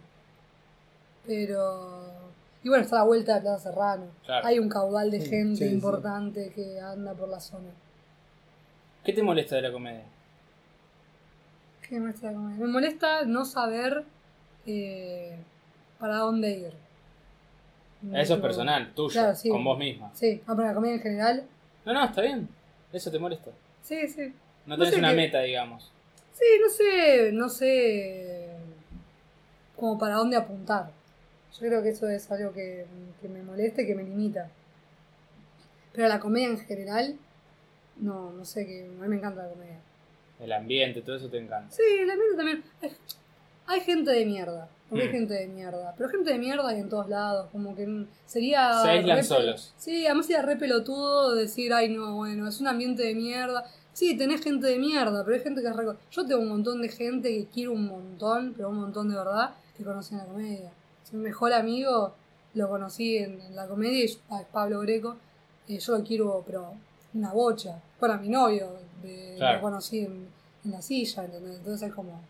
[1.27, 2.22] Pero...
[2.65, 4.07] Y bueno, está la vuelta de Plaza Serrano.
[4.25, 4.47] Claro.
[4.47, 5.75] Hay un caudal de Sí, gente sí, sí.
[5.75, 7.71] importante que anda por la zona.
[9.05, 10.05] ¿Qué te molesta de la comedia?
[11.89, 12.31] ¿Qué me molesta?
[12.31, 14.05] Me molesta no saber
[14.67, 15.37] eh,
[15.99, 16.73] para dónde ir.
[18.13, 19.49] Eso es Tipo, personal, tuyo, Claro, sí.
[19.49, 20.11] con vos misma.
[20.15, 21.45] Sí, no, pero la comedia en general.
[21.85, 22.49] No, no, está bien.
[22.93, 23.51] Eso te molesta.
[23.83, 24.33] Sí, sí.
[24.67, 25.91] No No tenés sé una meta, digamos.
[26.33, 28.49] Sí, no sé, no sé
[29.77, 30.91] como para dónde apuntar.
[31.55, 32.87] Yo creo que eso es algo que,
[33.21, 34.51] que me molesta y que me limita.
[35.93, 37.17] Pero la comedia en general,
[37.99, 39.79] no, no sé, que a mí me encanta la comedia.
[40.41, 41.71] El ambiente, todo eso te encanta.
[41.75, 42.65] Sí, la mierda también.
[42.81, 42.91] Hay,
[43.67, 45.13] hay gente de mierda, porque hay Mm.
[45.13, 45.95] gente de mierda.
[45.97, 48.73] Pero gente de mierda hay en todos lados, como que sería...
[48.83, 49.75] Se aíslan re- solos.
[49.77, 53.65] Sí, además sería re pelotudo decir, ay no, bueno, es un ambiente de mierda.
[53.93, 55.85] Sí, tenés gente de mierda, pero hay gente que es re...
[56.11, 59.51] Yo tengo un montón de gente que quiero un montón, pero un montón de verdad,
[59.77, 60.71] que conocí en la comedia.
[61.13, 62.15] Mi mejor amigo
[62.55, 64.19] lo conocí en, en la comedia es
[64.53, 65.17] Pablo Greco.
[65.69, 66.75] eh, yo lo quiero, pero
[67.15, 67.81] una bocha.
[68.01, 68.69] Para mi novio,
[69.03, 70.27] de, lo conocí en,
[70.65, 71.57] la silla, ¿entendés?
[71.57, 72.21] Entonces es como,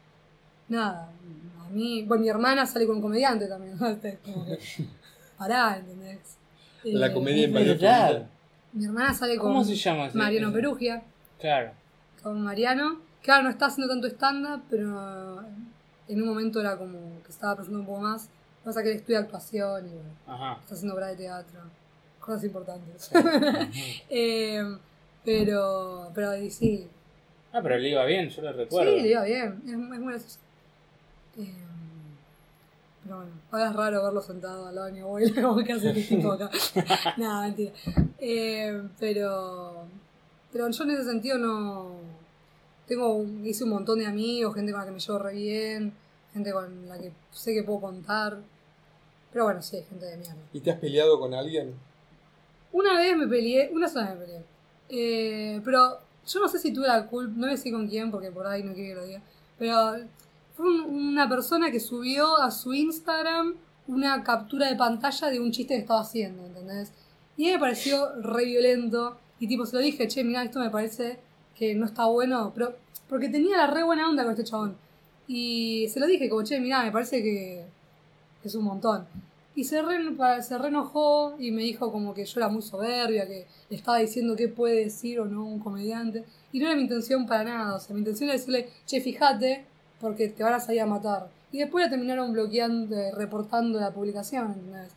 [0.69, 1.11] nada,
[1.61, 3.87] a mí, bueno, mi hermana sale con un comediante también, ¿no?
[4.25, 4.59] como que,
[5.39, 6.39] pará, ¿entendés?
[6.85, 8.27] La eh, comedia en verdad.
[8.73, 10.09] Mi hermana sale con ¿Cómo se llama?
[10.15, 11.03] Mariano Perugia.
[11.39, 11.73] Claro.
[12.23, 13.01] Con Mariano.
[13.23, 15.45] Claro, no está haciendo tanto stand-up, pero
[16.09, 18.29] en un momento era como que estaba pensando un poco más.
[18.65, 21.61] Pasa que él estudia actuación y bueno, está haciendo obra de teatro.
[22.21, 23.11] Cosas importantes.
[24.11, 24.63] eh,
[25.25, 26.87] pero, pero sí.
[27.53, 28.93] Ah, pero le iba bien, yo lo recuerdo.
[28.93, 29.63] Sí, le iba bien.
[29.67, 30.39] Es, es muy gracioso.
[31.39, 31.55] Eh,
[33.05, 35.93] pero bueno, ahora es raro verlo sentado al lado de mi abuela, como que hace
[35.93, 36.51] tipo acá.
[37.17, 37.73] Nada, mentira.
[38.19, 39.87] Eh, pero,
[40.53, 42.13] pero yo en ese sentido no.
[42.87, 45.93] Tengo, hice un montón de amigos, gente con la que me llevo re bien,
[46.33, 48.39] gente con la que sé que puedo contar.
[49.33, 50.37] Pero bueno, sí, hay gente de mierda.
[50.53, 51.75] ¿Y te has peleado con alguien?
[52.73, 54.45] Una vez me peleé, una sola vez me peleé.
[54.89, 58.47] Eh, pero yo no sé si tuve la culpa, no sé con quién porque por
[58.47, 59.23] ahí no quiero que lo diga.
[59.59, 60.07] Pero
[60.55, 63.57] fue una persona que subió a su Instagram
[63.89, 66.93] una captura de pantalla de un chiste que estaba haciendo, ¿entendés?
[67.37, 69.17] Y a mí me pareció re violento.
[69.41, 71.19] Y tipo, se lo dije, che, mira, esto me parece
[71.57, 72.53] que no está bueno.
[72.55, 72.77] Pero,
[73.09, 74.77] porque tenía la re buena onda con este chabón.
[75.27, 77.65] Y se lo dije, como, che, mira, me parece que
[78.49, 79.07] es un montón.
[79.55, 79.99] Y se, re,
[80.43, 84.35] se reenojó y me dijo como que yo era muy soberbia, que le estaba diciendo
[84.35, 86.25] qué puede decir o no un comediante.
[86.53, 87.77] Y no era mi intención para nada.
[87.77, 89.67] O sea, mi intención era decirle, che, fíjate,
[90.01, 91.29] porque te van a salir a matar.
[91.53, 94.93] Y después la terminaron bloqueando, reportando la publicación, ¿entendés?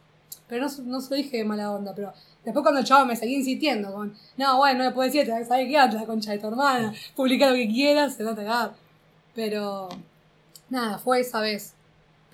[0.47, 3.15] Pero no, no se lo dije de mala onda, pero después cuando el chavo me
[3.15, 5.71] seguía insistiendo con, no, bueno, no le puedo decir, ¿sabes qué?
[5.71, 8.73] La concha de tu hermana, publica lo que quieras, se va a pegar.
[9.33, 9.89] Pero,
[10.69, 11.74] nada, fue esa vez.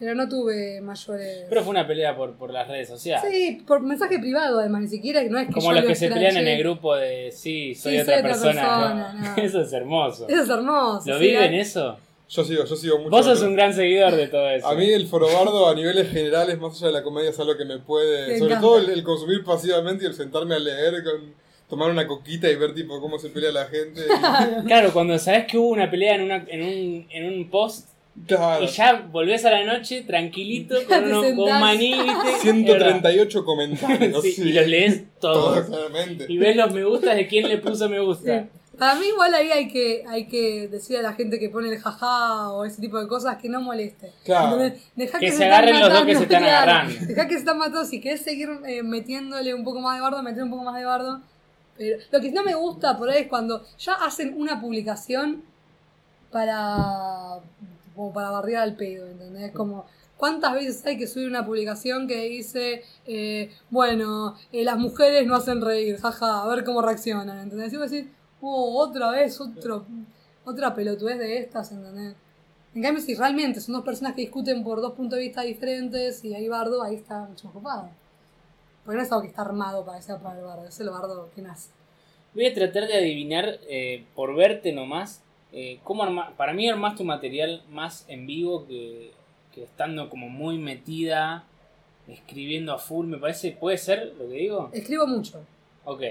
[0.02, 1.46] Pero no tuve mayores.
[1.48, 3.32] Pero fue una pelea por, por las redes sociales.
[3.32, 6.38] Sí, por mensaje privado, además, ni siquiera no es que Como los que se pelean
[6.38, 9.36] en el grupo de sí, soy, otra, persona.
[9.38, 10.28] Eso es hermoso.
[10.28, 11.08] Eso es hermoso.
[11.08, 12.00] ¿Lo viven eso?
[12.30, 13.12] Yo sigo, yo sigo mucho.
[13.12, 14.68] Vos sos un gran seguidor de todo eso.
[14.68, 17.66] A mí el forobardo a niveles generales, más allá de la comedia, es algo que
[17.66, 18.40] me puede...
[18.40, 21.36] sobre todo el, consumir pasivamente y el sentarme a leer con
[21.70, 24.02] tomar una coquita y ver tipo cómo se pelea la gente.
[24.66, 28.68] claro, cuando sabes que hubo una pelea en, una, en, un, en un post y
[28.68, 31.96] ya volvés a la noche tranquilito con, uno, con maní.
[32.42, 34.26] 138 comentarios.
[34.38, 35.68] Y los lees todos.
[36.28, 38.48] y ves los me gustas de quién le puso me gusta.
[38.78, 41.78] Para mí igual ahí hay que, hay que decir a la gente que pone el
[41.78, 44.12] jaja o ese tipo de cosas que no moleste.
[44.26, 44.58] Claro.
[44.58, 46.94] que, se, agarren los dos que se están agarrando.
[47.06, 47.86] Deja que se están matando.
[47.86, 50.86] Si querés seguir eh, metiéndole un poco más de bardo, meter un poco más de
[50.86, 51.22] bardo.
[51.78, 55.44] Pero lo que no me gusta por ahí es cuando ya hacen una publicación
[56.32, 57.40] para
[57.96, 59.52] como para barriar al pedo, ¿entendés?
[59.52, 59.86] Como,
[60.18, 65.36] ¿cuántas veces hay que subir una publicación que dice, eh, bueno, eh, las mujeres no
[65.36, 67.74] hacen reír, jaja, a ver cómo reaccionan, ¿entendés?
[67.74, 69.86] Y voy a decir, oh, otra vez, otro,
[70.46, 72.16] otra pelotudez de estas, ¿entendés?
[72.74, 76.24] En cambio, si realmente son dos personas que discuten por dos puntos de vista diferentes
[76.24, 77.90] y hay bardo, ahí está mucho más ocupado.
[78.86, 80.90] Porque no es algo que está armado para que sea para el bardo, es el
[80.90, 81.70] bardo que nace.
[82.34, 85.22] Voy a tratar de adivinar, eh, por verte nomás,
[85.54, 86.06] eh, ¿cómo
[86.38, 89.12] para mí armas tu material más en vivo que,
[89.56, 91.44] estando como muy metida,
[92.08, 94.70] escribiendo a full, me parece, ¿puede ser lo que digo?
[94.72, 95.44] Escribo mucho.
[95.84, 96.02] Ok.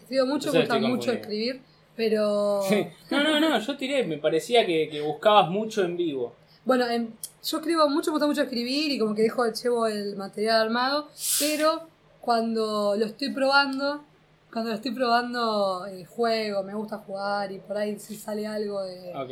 [0.00, 1.60] Escribo mucho, me gusta mucho escribir,
[1.94, 2.62] pero...
[3.10, 6.34] no, no, no, yo tiré, me parecía que, buscabas mucho en vivo.
[6.64, 10.62] Bueno, yo escribo mucho, me gusta mucho escribir y como que dejo, llevo el material
[10.62, 11.08] armado,
[11.38, 11.82] pero
[12.20, 14.04] cuando lo estoy probando,
[14.52, 18.82] cuando lo estoy probando el juego, me gusta jugar y por ahí si sale algo
[18.82, 19.14] de...
[19.14, 19.30] Ok.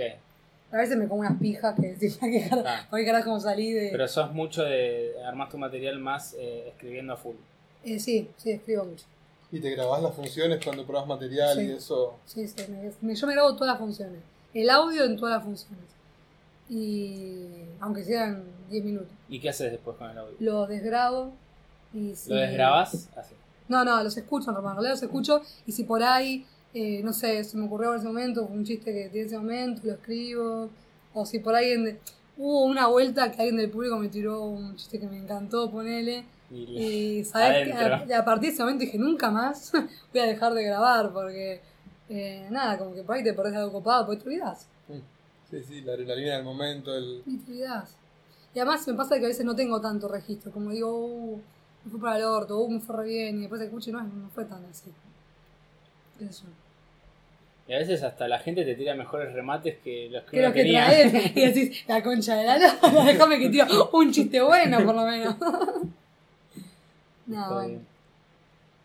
[0.72, 2.86] A veces me como unas pijas que si qué ah.
[2.90, 3.88] carajo como salí de...
[3.90, 7.36] Pero sos mucho de armar tu material más eh, escribiendo a full.
[7.84, 9.04] Eh, sí, sí, escribo mucho.
[9.52, 12.18] ¿Y te grabás las funciones cuando probas material y eso?
[12.26, 14.20] Sí, sí, yo me grabo todas las funciones.
[14.52, 15.84] El audio en todas las funciones.
[16.68, 17.46] Y
[17.80, 19.08] aunque sean 10 minutos.
[19.28, 20.34] ¿Y qué haces después con el audio?
[20.40, 21.32] Lo desgrabo
[21.94, 23.08] y ¿Lo desgrabas?
[23.16, 23.34] Así.
[23.68, 27.56] No, no, los escucho normal, los escucho y si por ahí, eh, no sé, se
[27.56, 30.70] me ocurrió en ese momento, un chiste que tiene ese momento, lo escribo.
[31.14, 31.98] O si por ahí
[32.36, 36.24] hubo una vuelta que alguien del público me tiró un chiste que me encantó, ponele.
[36.50, 39.72] Y, sabes que a, partir de ese momento dije, nunca más
[40.12, 41.60] voy a dejar de grabar porque,
[42.08, 44.68] eh, nada, como que por ahí te perdés algo copado, pues te olvidás.
[45.50, 46.94] Sí, sí, la adrenalina del momento.
[46.94, 47.22] El...
[47.24, 47.96] Y te olvidás.
[48.54, 51.40] Y además me pasa que a veces no tengo tanto registro, como digo, uh,
[51.86, 54.28] me fue para el orto, uh, me fue re bien, y después escuché, no, no
[54.30, 54.92] fue tan así.
[56.18, 56.44] Eso.
[57.68, 60.62] Y a veces hasta la gente te tira mejores remates que los que, uno que
[60.62, 60.86] tenía.
[60.86, 64.96] Traes, y decís, la concha de la lora, déjame que tiro un chiste bueno por
[64.96, 65.36] lo menos.
[67.26, 67.80] no, bueno.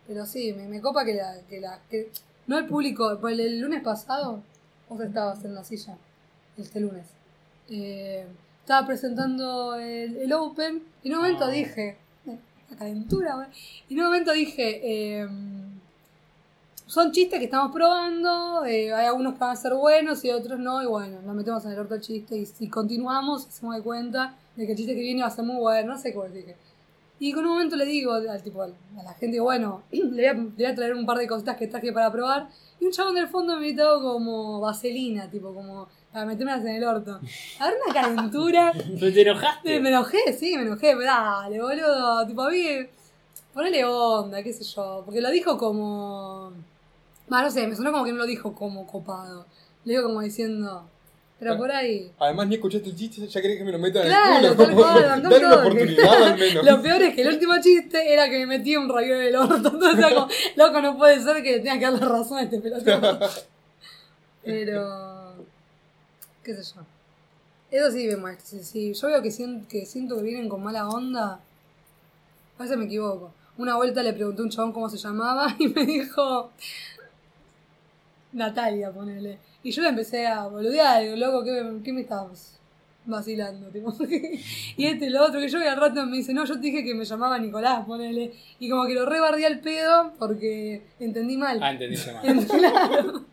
[0.07, 2.11] Pero sí, me, me copa que la, que la, que,
[2.45, 4.43] no el público, pues el, lunes pasado,
[4.89, 5.97] vos estabas en la silla,
[6.55, 7.05] este lunes.
[7.67, 8.27] Eh,
[8.59, 11.49] estaba presentando el, el Open y en un momento Ah.
[11.49, 11.97] dije,
[12.71, 13.49] la calentura,
[13.88, 15.27] y en un momento dije, eh,
[16.86, 20.60] son chistes que estamos probando, eh, hay algunos que van a ser buenos y otros
[20.60, 23.81] no, y bueno, nos metemos en el orto el chiste y si continuamos, hacemos de
[23.81, 26.27] cuenta de que el chiste que viene va a ser muy bueno, no sé cómo
[26.27, 26.57] dije.
[27.19, 28.67] Y con un momento le digo al tipo, a
[29.03, 31.67] la gente, bueno, le voy, a, le voy a traer un par de cositas que
[31.67, 32.49] traje para probar.
[32.79, 36.84] Y un chabón del fondo me invitó como vaselina, tipo, como para metérmelas en el
[36.84, 37.19] orto.
[37.60, 38.71] A ver una calentura.
[39.00, 39.80] ¿Pero te enojaste?
[39.80, 42.28] Me enojé, sí, me enojé, pero dale, boludo.
[42.28, 42.65] Tipo, a mí,
[43.54, 45.04] ponele onda, qué sé yo.
[45.06, 46.52] Porque lo dijo como.
[47.28, 49.45] Más, no sé, me sonó como que no lo dijo como copado.
[49.86, 50.88] Lo dijo como diciendo.
[51.39, 52.12] Pero por ahí.
[52.19, 54.71] Además, ni escuchaste el chiste, ya querés que me lo metan Claro, en el tal
[54.74, 54.84] culo.
[54.84, 56.65] cual, bancó Dale una oportunidad al menos.
[56.69, 59.36] Lo peor es que el último chiste era que me metía un rayo en el
[59.36, 59.56] orto.
[59.56, 62.43] Entonces, era como, loco, no puede ser que le tenga que dar la razón a
[62.43, 63.19] este pelotudo.
[64.43, 65.20] Pero.
[66.43, 66.82] Qué sé yo.
[67.71, 68.39] Eso sí me.
[68.39, 71.39] Si, yo veo que, sien- que siento que vienen con mala onda,
[72.58, 73.32] a veces me equivoco.
[73.58, 76.51] Una vuelta le pregunté a un chabón cómo se llamaba y me dijo.
[78.34, 79.38] Natalia, ponele.
[79.63, 82.58] Y yo le empecé a boludear, digo, loco, ¿qué, qué me estabas
[83.06, 83.67] vacilando?
[83.71, 83.93] Tipo?
[84.77, 86.84] y este lo otro, que yo y al rato me dice, no, yo te dije
[86.84, 88.34] que me llamaba Nicolás, ponele.
[88.60, 91.60] Y como que lo rebardé al pedo porque entendí mal.
[91.62, 92.47] Ah, entendiste mal.
[92.47, 93.25] Claro.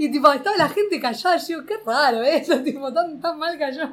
[0.00, 3.58] Y tipo, estaba la gente callada, yo digo, qué raro eso, tipo, tan, tan mal
[3.58, 3.86] cayó.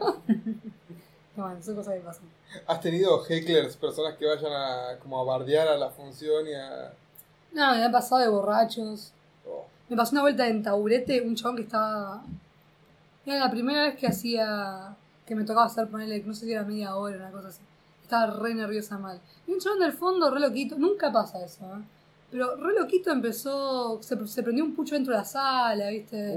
[1.36, 2.24] bueno, son cosas que pasan.
[2.66, 6.94] ¿Has tenido hecklers, personas que vayan a como a bardear a la función y a...
[7.52, 9.12] No, me ha pasado de borrachos.
[9.46, 12.24] oh, Me pasó una vuelta en taburete, un chabón que estaba.
[13.26, 14.96] Era la primera vez que hacía.
[15.26, 17.60] que me tocaba hacer ponerle, no sé si era media hora, una cosa así.
[18.02, 19.20] Estaba re nerviosa mal.
[19.46, 21.84] Y un chabón del fondo, re loquito, nunca pasa eso, ¿eh?
[22.32, 24.02] Pero re loquito empezó.
[24.02, 26.36] se, se prendió un pucho dentro de la sala, ¿viste?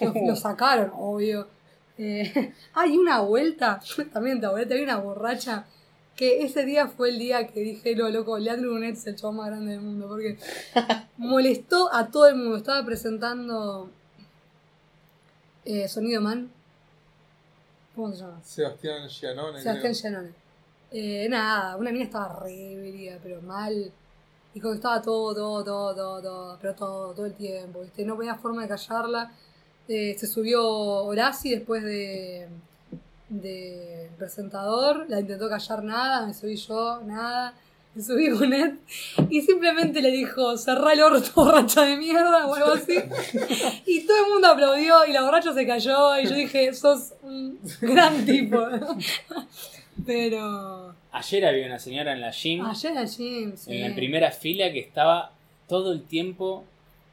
[0.00, 1.48] Lo, lo sacaron, obvio.
[1.98, 3.80] Eh, hay una vuelta,
[4.12, 5.66] también en taburete, hay una borracha.
[6.14, 9.36] Que ese día fue el día que dije, lo loco, Leandro Brunet es el chabón
[9.36, 10.08] más grande del mundo.
[10.08, 10.38] Porque
[11.18, 12.56] molestó a todo el mundo.
[12.56, 13.90] Estaba presentando
[15.66, 16.50] eh, Sonido Man.
[17.94, 18.40] ¿Cómo se llama?
[18.42, 19.60] Sebastián Gianone.
[19.60, 19.92] Sebastián.
[19.92, 20.30] Gianone.
[20.90, 23.92] Eh, nada, una mina estaba re pero mal.
[24.56, 28.04] Y como que estaba todo, todo, todo, todo, todo, pero todo, todo el tiempo, ¿viste?
[28.04, 29.30] No había forma de callarla.
[29.86, 32.48] Eh, se subió Horaci después de
[33.28, 37.54] de presentador, la intentó callar nada, me subí yo, nada,
[37.94, 38.78] me subí Bonet
[39.28, 42.96] y simplemente le dijo, cerrá el orto borracha de mierda o algo así.
[43.86, 47.58] Y todo el mundo aplaudió y la borracha se cayó y yo dije, sos un
[47.80, 48.58] gran tipo.
[50.04, 53.72] Pero Ayer había una señora en la gym, ayer al gym, sí.
[53.74, 55.32] en la primera fila, que estaba
[55.66, 56.64] todo el tiempo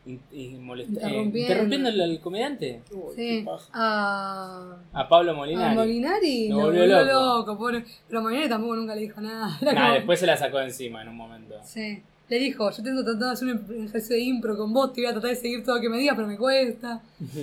[0.05, 1.37] in- eh, Interrumpiendo.
[1.39, 2.81] interrumpiendo al, al comediante.
[2.91, 5.75] Uy, Sí, a, A Pablo a Molinari.
[5.75, 7.37] Molinari Lo lo volvió volvió loco.
[7.37, 7.85] loco, pobre.
[8.09, 9.57] Pero Molinari tampoco nunca le dijo nada.
[9.61, 11.55] Nah, como- después se la sacó de encima en un momento.
[11.63, 12.01] Sí.
[12.27, 15.09] Le dijo, yo tengo tratando de hacer un ejercicio de impro con vos, te voy
[15.09, 17.01] a tratar de seguir todo lo que me digas, pero me cuesta.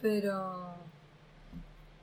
[0.00, 0.74] Pero.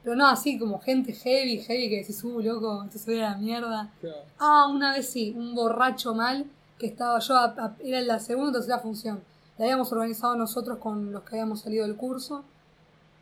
[0.03, 3.31] Pero no, así como gente heavy, heavy que decís, uh, loco, esto se ve a
[3.31, 3.91] la mierda.
[4.01, 4.17] Claro.
[4.37, 6.45] Ah, una vez sí, un borracho mal
[6.77, 9.21] que estaba yo, a- a- era la segunda o tercera función.
[9.57, 12.43] La habíamos organizado nosotros con los que habíamos salido del curso.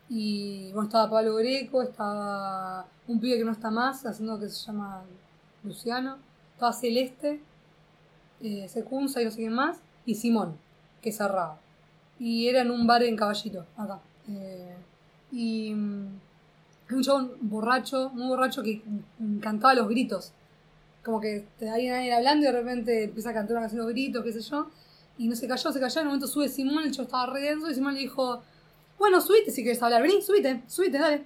[0.09, 4.65] Y bueno, estaba Pablo Greco, estaba un pibe que no está más, haciendo que se
[4.65, 5.03] llama
[5.63, 6.17] Luciano.
[6.53, 7.41] Estaba Celeste,
[8.41, 9.77] eh, Secunza y no sé quién más.
[10.05, 10.57] Y Simón,
[11.01, 11.57] que cerraba.
[12.19, 13.99] Y era en un bar en Caballito, acá.
[14.29, 14.75] Eh,
[15.31, 16.07] y mm,
[16.95, 18.81] un chabón borracho, muy borracho, que
[19.41, 20.33] cantaba los gritos
[21.03, 24.23] como que te alguien, alguien hablando y de repente empieza a cantar una de gritos,
[24.23, 24.67] qué sé yo,
[25.17, 27.41] y no se calló, se calló, en un momento sube Simón, el chico estaba re
[27.41, 28.41] denso, y Simón le dijo,
[28.99, 31.25] bueno, subite si quieres hablar, vení, subite, subite, dale.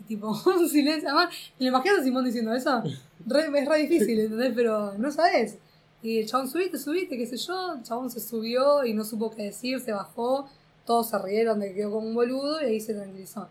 [0.00, 2.82] Y tipo, un silencio, además, ¿te lo imaginas a Simón diciendo eso?
[2.84, 4.52] Es re difícil, ¿entendés?
[4.54, 5.58] Pero no sabes.
[6.02, 9.30] Y el chabón, subite, subite, qué sé yo, el chabón se subió y no supo
[9.32, 10.48] qué decir, se bajó,
[10.86, 13.48] todos se rieron de que quedó como un boludo y ahí se tranquilizó.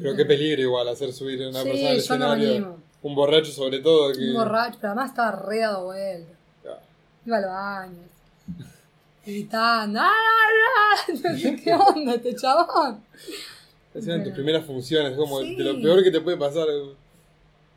[0.00, 2.48] Pero qué peligro igual hacer subir a una Sí, persona al no escenario.
[2.50, 2.76] animo.
[3.02, 4.28] Un borracho sobre todo que...
[4.28, 6.32] Un borracho, pero además estaba re dado vuelta.
[6.62, 6.80] Claro.
[7.26, 7.98] Iba al baño.
[9.26, 10.00] Gritando.
[10.02, 10.10] ¡Ah!
[11.08, 13.02] No qué onda este chabón.
[13.94, 15.56] Encima en tus primeras funciones, como Sí.
[15.56, 16.66] de lo peor que te puede pasar.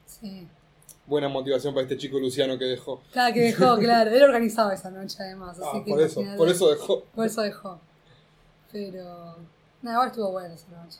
[0.06, 0.48] Sí.
[1.06, 3.02] Buena motivación para este chico Luciano que dejó.
[3.14, 4.12] Cada que dejó, claro.
[4.12, 5.58] Él organizaba esa noche además.
[5.60, 7.04] Así Ah, que por eso, por eso dejó.
[7.16, 7.80] Por eso dejó.
[8.72, 9.36] Pero.
[9.82, 11.00] Nada, igual estuvo bueno esa noche.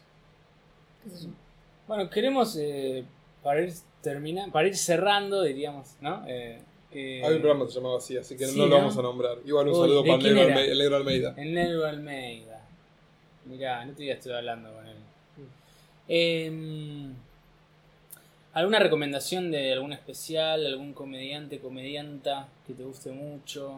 [1.88, 3.04] Bueno, queremos, eh,
[3.44, 6.24] para ir termina, para ir cerrando, diríamos, ¿no?
[6.28, 6.62] Eh,
[6.94, 8.78] Eh, Hay un programa que se llamaba así, así que sí, no lo ¿no?
[8.80, 9.38] vamos a nombrar.
[9.46, 11.34] Igual un Uy, saludo ¿de para el negro, el Almeida.
[11.38, 12.62] El Negro Almeida.
[13.46, 14.96] Mirá, no te día estoy hablando con él.
[15.38, 15.44] Mm.
[16.10, 17.14] Em,
[18.54, 23.76] ¿Alguna recomendación de algún especial, algún comediante, comedianta que te guste mucho?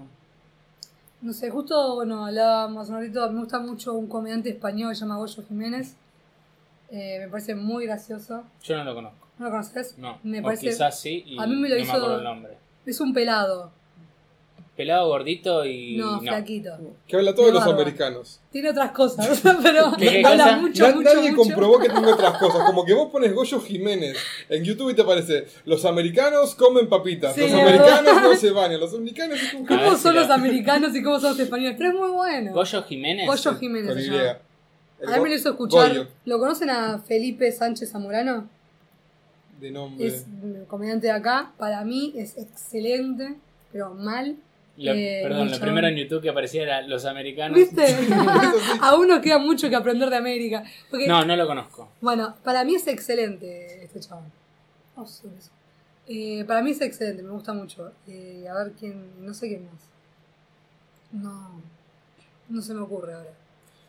[1.21, 5.01] No sé, justo, bueno, hablábamos un ratito, me gusta mucho un comediante español que se
[5.01, 5.95] llama Goyo Jiménez.
[6.95, 8.43] Eh, me parece muy gracioso.
[8.63, 9.27] Yo no lo conozco.
[9.39, 9.97] ¿No lo conoces?
[9.97, 12.17] No, Me o parece- quizás sí y a mí me lo no hizo- me acuerdo
[12.19, 12.53] el nombre.
[12.85, 13.71] Es un pelado.
[14.75, 15.97] Pelado, gordito y...
[15.97, 16.71] No, flaquito.
[17.07, 17.79] Que habla todos De los barba.
[17.81, 18.39] americanos.
[18.51, 20.57] Tiene otras cosas, pero ¿Qué- qué habla cosa?
[20.57, 21.43] mucho, Na- mucho, nadie mucho.
[21.43, 22.63] comprobó que tenga otras cosas.
[22.65, 24.17] Como que vos pones Goyo Jiménez
[24.49, 28.21] en YouTube y te aparece: Los americanos comen papitas, Sí, los americanos verdad.
[28.23, 31.29] no se bañan, los americanos ¿Cómo ver si son la- los americanos y cómo son
[31.31, 31.75] los españoles?
[31.77, 32.53] Pero es muy bueno.
[32.53, 33.27] Goyo Jiménez.
[33.27, 34.37] Goyo Jiménez
[35.03, 35.89] El A mí Go- me lo hizo escuchar.
[35.89, 38.49] Goyo, ¿Lo conocen a Felipe Sánchez Zamorano?
[39.59, 40.05] de nombre.
[40.07, 41.51] Es un comediante de acá.
[41.57, 43.35] Para mí es excelente,
[43.71, 44.35] pero mal.
[44.75, 47.55] Lo- Eh, perdón, lo primero en YouTube que aparecía era los americanos.
[47.57, 47.85] ¿Viste?
[47.95, 48.11] sí.
[48.81, 50.63] a uno queda mucho que aprender de América.
[50.89, 51.89] Porque, No, no lo conozco.
[52.01, 54.25] Bueno, para mí es excelente este chaval.
[54.95, 55.51] Oh, sí, eso.
[56.07, 57.91] Eh, para mí es excelente, me gusta mucho.
[58.07, 59.23] Eh, a ver quién.
[59.25, 59.81] No sé quién más.
[61.11, 61.61] No.
[62.49, 63.29] No se me ocurre ahora.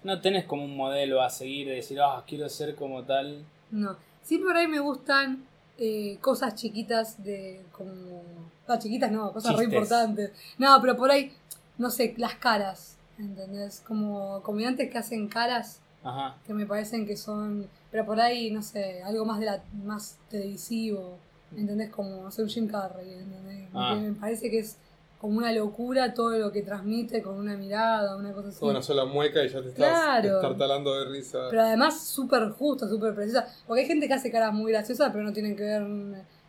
[0.04, 3.44] No tenés como un modelo a seguir de decir, ah, quiero ser como tal.
[3.70, 3.96] No.
[4.22, 5.44] Sí, por ahí me gustan
[5.78, 8.22] eh, cosas chiquitas de como...
[8.68, 10.30] No, chiquitas no, cosas re importantes.
[10.58, 11.32] No, pero por ahí,
[11.78, 13.82] no sé, las caras, ¿entendés?
[13.86, 16.36] Como comediantes que hacen caras Ajá.
[16.46, 17.66] que me parecen que son...
[17.90, 21.18] Pero por ahí, no sé, algo más de la más televisivo,
[21.56, 21.90] ¿entendés?
[21.90, 23.68] Como, no sé, un Jim Carrey, ¿entendés?
[23.74, 23.94] Ah.
[23.94, 24.76] me parece que es
[25.24, 28.60] como una locura todo lo que transmite con una mirada, una cosa así.
[28.60, 30.34] Toda una sola mueca y ya te estás Claro.
[30.36, 31.46] estartalando de risa.
[31.48, 33.48] Pero además súper justa, súper precisa.
[33.66, 35.82] Porque hay gente que hace caras muy graciosas, pero no tienen que ver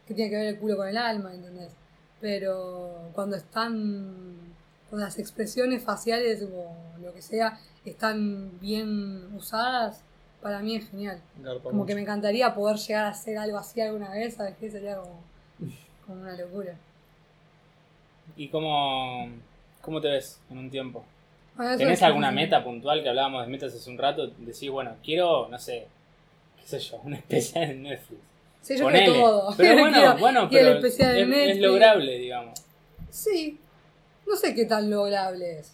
[0.06, 1.72] que tiene que ver el culo con el alma, ¿entendés?
[2.20, 4.36] Pero cuando están,
[4.90, 10.02] cuando las expresiones faciales o lo que sea están bien usadas,
[10.42, 11.22] para mí es genial.
[11.42, 11.88] Garpa Como mucho.
[11.88, 14.70] que me encantaría poder llegar a hacer algo así alguna vez, ¿sabes qué?
[14.70, 15.22] Sería como,
[16.06, 16.76] como una locura.
[18.38, 19.30] ¿Y cómo,
[19.82, 21.04] cómo te ves en un tiempo?
[21.56, 24.28] Bueno, ¿Tenés alguna meta puntual que hablábamos de metas hace un rato?
[24.40, 25.88] Decís, bueno, quiero, no sé,
[26.62, 28.22] qué sé yo, una especial en Netflix.
[28.62, 29.06] Sí, yo Ponele.
[29.06, 29.54] quiero todo.
[29.58, 32.60] Pero bueno, Quiero- bueno, quiero pero es, es lograble, digamos.
[33.10, 33.58] Sí,
[34.28, 35.74] no sé qué tan lograble es.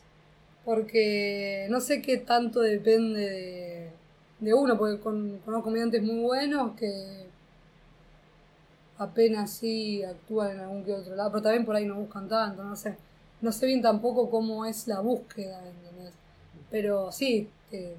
[0.65, 3.89] Porque no sé qué tanto depende de,
[4.39, 7.25] de uno, porque con, conozco comediantes muy buenos que
[9.01, 12.63] apenas sí actúan en algún que otro lado, pero también por ahí no buscan tanto,
[12.63, 12.95] no sé.
[13.41, 16.13] No sé bien tampoco cómo es la búsqueda, ¿entendés?
[16.69, 17.95] Pero sí, que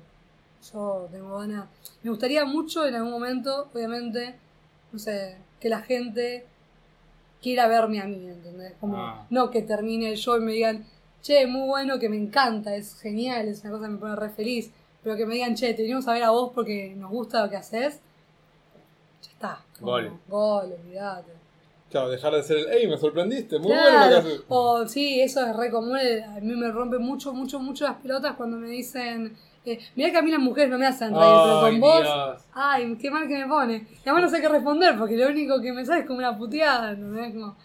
[0.73, 1.67] yo tengo ganas.
[2.03, 4.37] Me gustaría mucho en algún momento, obviamente,
[4.93, 6.47] no sé, que la gente
[7.43, 8.75] quiera verme a mí, ¿entendés?
[8.81, 9.27] Como, Ah.
[9.31, 10.85] no que termine el show y me digan,
[11.23, 14.31] che, muy bueno, que me encanta, es genial, es una cosa que me pone re
[14.31, 14.71] feliz,
[15.03, 17.51] pero que me digan, che, te vinimos a ver a vos porque nos gusta lo
[17.51, 17.99] que haces,
[19.23, 19.61] ya está.
[19.79, 20.13] Como, Gol.
[20.29, 21.33] Gol, olvídate.
[21.91, 23.59] Claro, dejar de ser el, ¡ey, me sorprendiste!
[23.59, 24.41] Muy bueno lo que haces.
[24.49, 25.97] O sí, eso es re común.
[26.01, 29.37] eh, A mí me rompe mucho, mucho, mucho las pelotas cuando me dicen.
[29.67, 32.01] Eh, Mirá que a mí las mujeres no me hacen reír, pero con vos.
[32.03, 32.43] Dios.
[32.55, 33.87] Ay, qué mal que me pone.
[33.93, 36.37] Y además no sé qué responder porque lo único que me sale es como una
[36.37, 37.35] puteada, ¿entendés?
[37.35, 37.57] Como,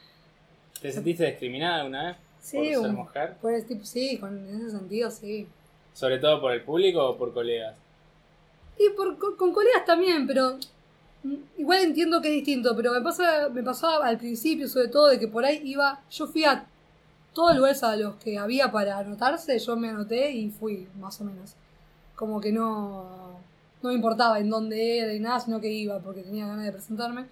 [0.81, 3.33] ¿Te sentiste discriminada alguna vez sí, por ser un- mujer?
[3.41, 5.47] por ese tipo, sí, con, en ese sentido sí.
[5.93, 7.75] ¿Sobre todo por el público o por colegas?
[8.77, 10.57] Y por, con, con colegas también, pero
[11.57, 15.19] igual entiendo que es distinto, pero me pasa, me pasaba al principio sobre todo de
[15.19, 16.65] que por ahí iba, yo fui a
[17.33, 21.21] todos los lugares a los que había para anotarse, yo me anoté y fui, más
[21.21, 21.53] o menos.
[22.15, 23.39] Como que no,
[23.83, 26.71] no me importaba en dónde era y nada, sino que iba porque tenía ganas de
[26.71, 27.25] presentarme.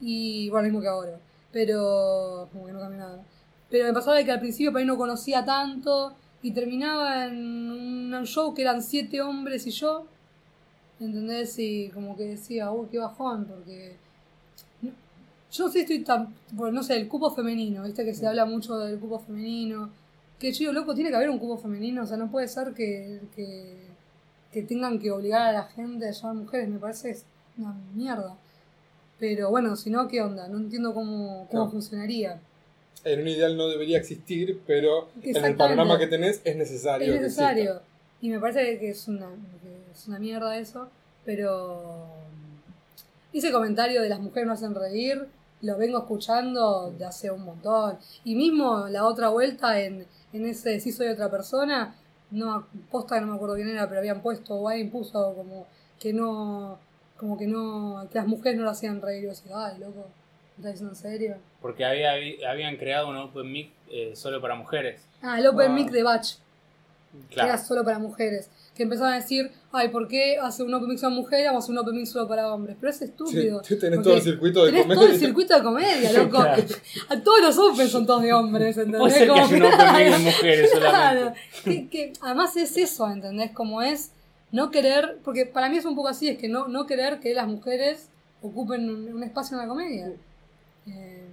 [0.00, 1.18] Y bueno, mismo que ahora.
[1.52, 3.22] Pero como que no cambió nada.
[3.70, 7.34] Pero me pasaba de que al principio por ahí no conocía tanto y terminaba en
[8.14, 10.06] un show que eran siete hombres y yo.
[11.00, 11.58] ¿Entendés?
[11.58, 13.96] Y como que decía, uy, qué bajón, porque.
[15.52, 16.34] Yo sé, estoy tan.
[16.52, 18.04] Bueno, no sé, el cupo femenino, ¿viste?
[18.04, 19.90] Que se habla mucho del cupo femenino.
[20.38, 23.20] Que digo, loco, tiene que haber un cupo femenino, o sea, no puede ser que,
[23.34, 23.76] que,
[24.52, 27.16] que tengan que obligar a la gente a llamar mujeres, me parece
[27.56, 28.36] una mierda.
[29.18, 30.48] Pero bueno, si no, ¿qué onda?
[30.48, 32.40] No entiendo cómo, cómo funcionaría.
[33.04, 37.06] En un ideal no debería existir, pero en el panorama que tenés es necesario.
[37.06, 37.80] Es que necesario.
[38.20, 39.28] Y me parece que es una,
[39.94, 40.88] es una mierda eso,
[41.24, 42.06] pero
[43.32, 45.26] ese comentario de las mujeres no hacen reír,
[45.62, 47.98] lo vengo escuchando de hace un montón.
[48.24, 51.94] Y mismo la otra vuelta en, en ese Sí soy otra persona,
[52.30, 55.66] no, posta no me acuerdo quién era, pero habían puesto, o alguien puso como
[55.98, 56.78] que no,
[57.16, 59.20] como que no, que las mujeres no lo hacían reír.
[59.20, 60.06] Y yo decía, ay, loco,
[60.56, 61.36] ¿Estás diciendo en serio?
[61.60, 62.12] Porque había,
[62.48, 65.04] habían creado un Open Mic eh, solo para mujeres.
[65.20, 66.34] Ah, el Open Mic de Batch.
[67.28, 68.50] Que era solo para mujeres.
[68.74, 71.46] Que empezaban a decir, ay, ¿por qué hace un Open Mic solo mujeres?
[71.46, 72.76] Vamos a hacer un Open Mic solo para hombres.
[72.80, 73.62] Pero es estúpido.
[73.62, 75.00] Sí, tenés todo el circuito de tenés comedia.
[75.02, 76.38] todo el circuito de comedia, loco.
[77.08, 79.00] A todos los Open son todos de hombres, ¿entendés?
[79.00, 81.40] Puede ser que un Open Mic de mujeres solamente.
[81.64, 83.52] Que, que, además es eso, ¿entendés?
[83.52, 84.10] Como es
[84.50, 87.34] no querer, porque para mí es un poco así, es que no, no querer que
[87.34, 88.08] las mujeres
[88.40, 90.12] ocupen un, espacio en la comedia.
[90.86, 91.24] Eh,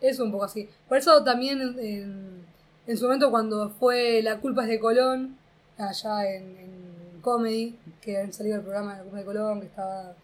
[0.00, 0.68] es un poco así.
[0.88, 2.44] Por eso también en,
[2.86, 5.38] en, su momento cuando fue La culpa es de Colón,
[5.78, 9.66] allá en, en Comedy, que han salido el programa de La culpa de Colón, que
[9.66, 10.14] estaba...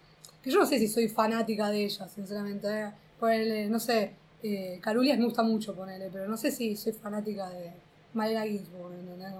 [0.42, 2.68] Que yo no sé si soy fanática de ella, sinceramente.
[3.22, 3.68] Eh.
[3.68, 7.72] no sé, eh, Carulias me gusta mucho, ponerle, pero no sé si soy fanática de
[8.14, 9.32] Malena Ginsburg, ¿entendés?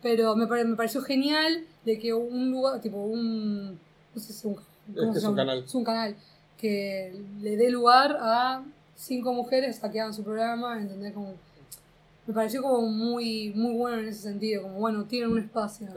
[0.00, 3.78] pero me, me pareció genial de que un lugar, tipo un,
[4.14, 4.56] no sé si un,
[4.94, 5.64] ¿cómo es, un canal.
[5.66, 6.16] es un canal
[6.58, 8.62] que le dé lugar a
[8.94, 11.12] cinco mujeres a que hagan su programa, ¿entendés?
[11.14, 11.34] Como,
[12.26, 15.88] me pareció como muy, muy bueno en ese sentido, como bueno, tienen un espacio.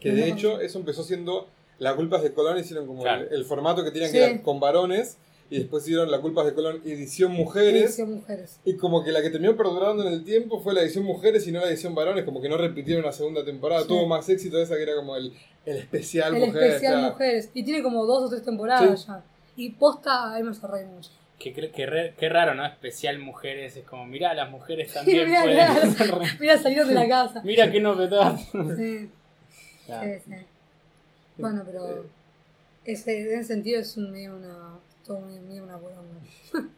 [0.00, 1.48] Que de hecho eso empezó siendo,
[1.78, 5.18] la culpa de Colón hicieron como el, formato que tenían que ir con varones
[5.50, 7.84] y después hicieron La culpa de Colón edición mujeres.
[7.84, 8.60] Edición mujeres.
[8.64, 11.52] Y como que la que terminó perdurando en el tiempo fue la edición mujeres y
[11.52, 13.86] no la edición varones, como que no repitieron la segunda temporada.
[13.86, 15.32] Tuvo más éxito esa que era como el,
[15.64, 16.62] el especial el mujeres.
[16.62, 17.50] El especial mujeres.
[17.54, 19.24] Y tiene como dos o tres temporadas ya.
[19.56, 21.10] Y posta, ahí me reír mucho.
[21.38, 21.70] Qué, qué,
[22.18, 22.66] qué, raro, ¿no?
[22.66, 23.76] Especial mujeres.
[23.76, 26.38] Es como, mirá, las mujeres también mira, pueden.
[26.40, 27.42] Mira, salieron de la casa.
[27.44, 28.36] mira qué novedad.
[28.76, 29.08] Sí.
[29.86, 30.34] sí, sí.
[31.36, 32.06] Bueno, pero
[32.84, 34.78] ese, en ese sentido es un, medio una
[35.08, 35.78] una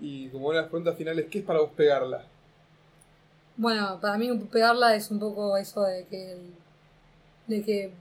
[0.00, 2.24] y como una de las preguntas finales, ¿qué es para vos pegarla?
[3.56, 6.36] Bueno, para mí pegarla es un poco eso de que
[7.46, 7.92] de que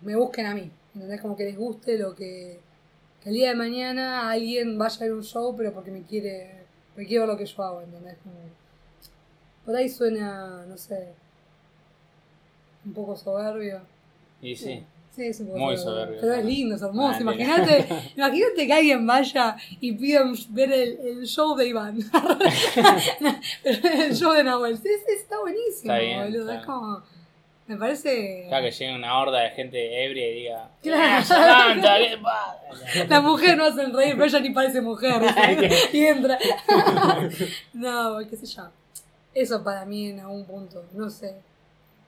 [0.00, 1.20] me busquen a mí, ¿entendés?
[1.20, 2.60] Como que les guste lo que
[3.28, 6.64] el día de mañana alguien vaya a ver un show, pero porque me quiere,
[6.96, 8.16] me quiere ver lo que yo hago, ¿entendés?
[8.22, 8.36] Como,
[9.66, 11.08] por ahí suena, no sé,
[12.86, 13.82] un poco soberbio.
[14.40, 14.82] Y sí.
[15.14, 16.18] Sí, es un Muy soberbio.
[16.22, 17.16] Pero es lindo, es hermoso.
[17.18, 21.98] Ah, imagínate, imagínate que alguien vaya y pida ver el, el show de Iván.
[23.64, 24.78] el show de Nahuel.
[24.78, 26.52] Sí, está buenísimo, está boludo.
[26.52, 27.02] Es como.
[27.68, 28.46] Me parece.
[28.48, 30.70] Claro, que llegue una horda de gente ebria y diga.
[30.82, 31.80] Claro.
[33.08, 35.22] La mujer no hacen reír, pero ella ni parece mujer.
[35.92, 36.38] y entra.
[37.74, 38.70] no, qué sé yo.
[39.34, 40.86] Eso para mí en algún punto.
[40.94, 41.34] No sé.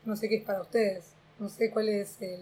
[0.06, 1.12] No sé qué es para ustedes.
[1.38, 2.40] No sé cuál es el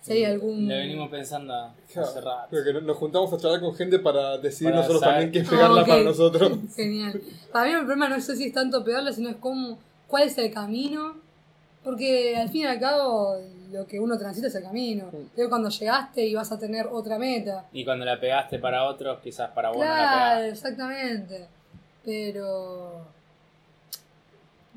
[0.00, 0.66] si hay algún.
[0.66, 2.48] Le venimos pensando hace rato.
[2.50, 6.02] que nos juntamos a charlar con gente para decidir nosotros también qué es pegarla para
[6.04, 6.58] nosotros.
[6.74, 7.20] Genial.
[7.52, 10.38] Para mí el problema no sé si es tanto pegarla, sino es cómo, cuál es
[10.38, 11.25] el camino.
[11.86, 13.36] Porque al fin y al cabo
[13.70, 15.08] lo que uno transita es el camino.
[15.36, 17.66] Luego cuando llegaste y vas a tener otra meta.
[17.72, 21.46] Y cuando la pegaste para otros, quizás para vos claro, exactamente.
[22.04, 23.06] Pero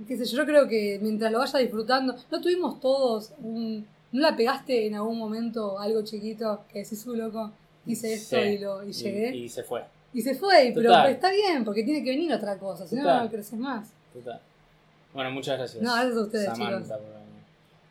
[0.07, 4.21] qué sé yo, yo creo que mientras lo vaya disfrutando, no tuvimos todos un ¿No
[4.21, 7.51] la pegaste en algún momento algo chiquito que decís, su uh, loco,
[7.87, 9.35] hice esto y, lo, y llegué?
[9.35, 9.83] Y, se fue.
[10.13, 13.29] Y se fue, pero, está bien, porque tiene que venir otra cosa, si no, no
[13.29, 13.89] creces más.
[14.13, 14.41] Total.
[15.13, 15.83] Bueno, muchas gracias.
[15.83, 17.01] No, gracias a ustedes, Samantha, chicos.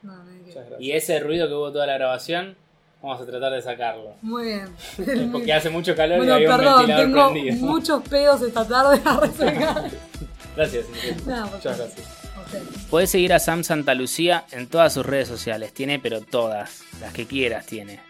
[0.02, 0.38] No, no
[0.78, 2.56] y ese ruido que hubo toda la grabación,
[3.02, 4.14] vamos a tratar de sacarlo.
[4.22, 5.30] Muy bien.
[5.32, 9.00] porque hace mucho calor bueno, y había perdón, un ventilador tengo muchos pedos esta tarde
[9.04, 9.90] a resacar.
[10.56, 10.86] gracias.
[11.52, 12.06] muchas gracias.
[12.88, 15.74] Puedes seguir a Sam Santa Lucía en todas sus redes sociales.
[15.74, 16.82] Tiene, pero todas.
[17.00, 18.07] Las que quieras tiene.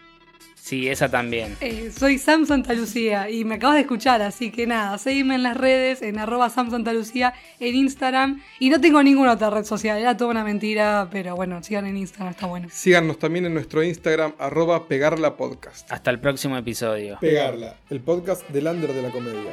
[0.69, 1.57] Sí, esa también.
[1.61, 5.41] Eh, soy Sam Santa Lucía y me acabas de escuchar, así que nada, seguime en
[5.41, 8.43] las redes, en arroba Sam Santa Lucía, en Instagram.
[8.59, 11.97] Y no tengo ninguna otra red social, era toda una mentira, pero bueno, sigan en
[11.97, 12.67] Instagram, está bueno.
[12.71, 15.91] Síganos también en nuestro Instagram, arroba Pegarla Podcast.
[15.91, 17.17] Hasta el próximo episodio.
[17.19, 19.49] Pegarla, el podcast del under de la comedia.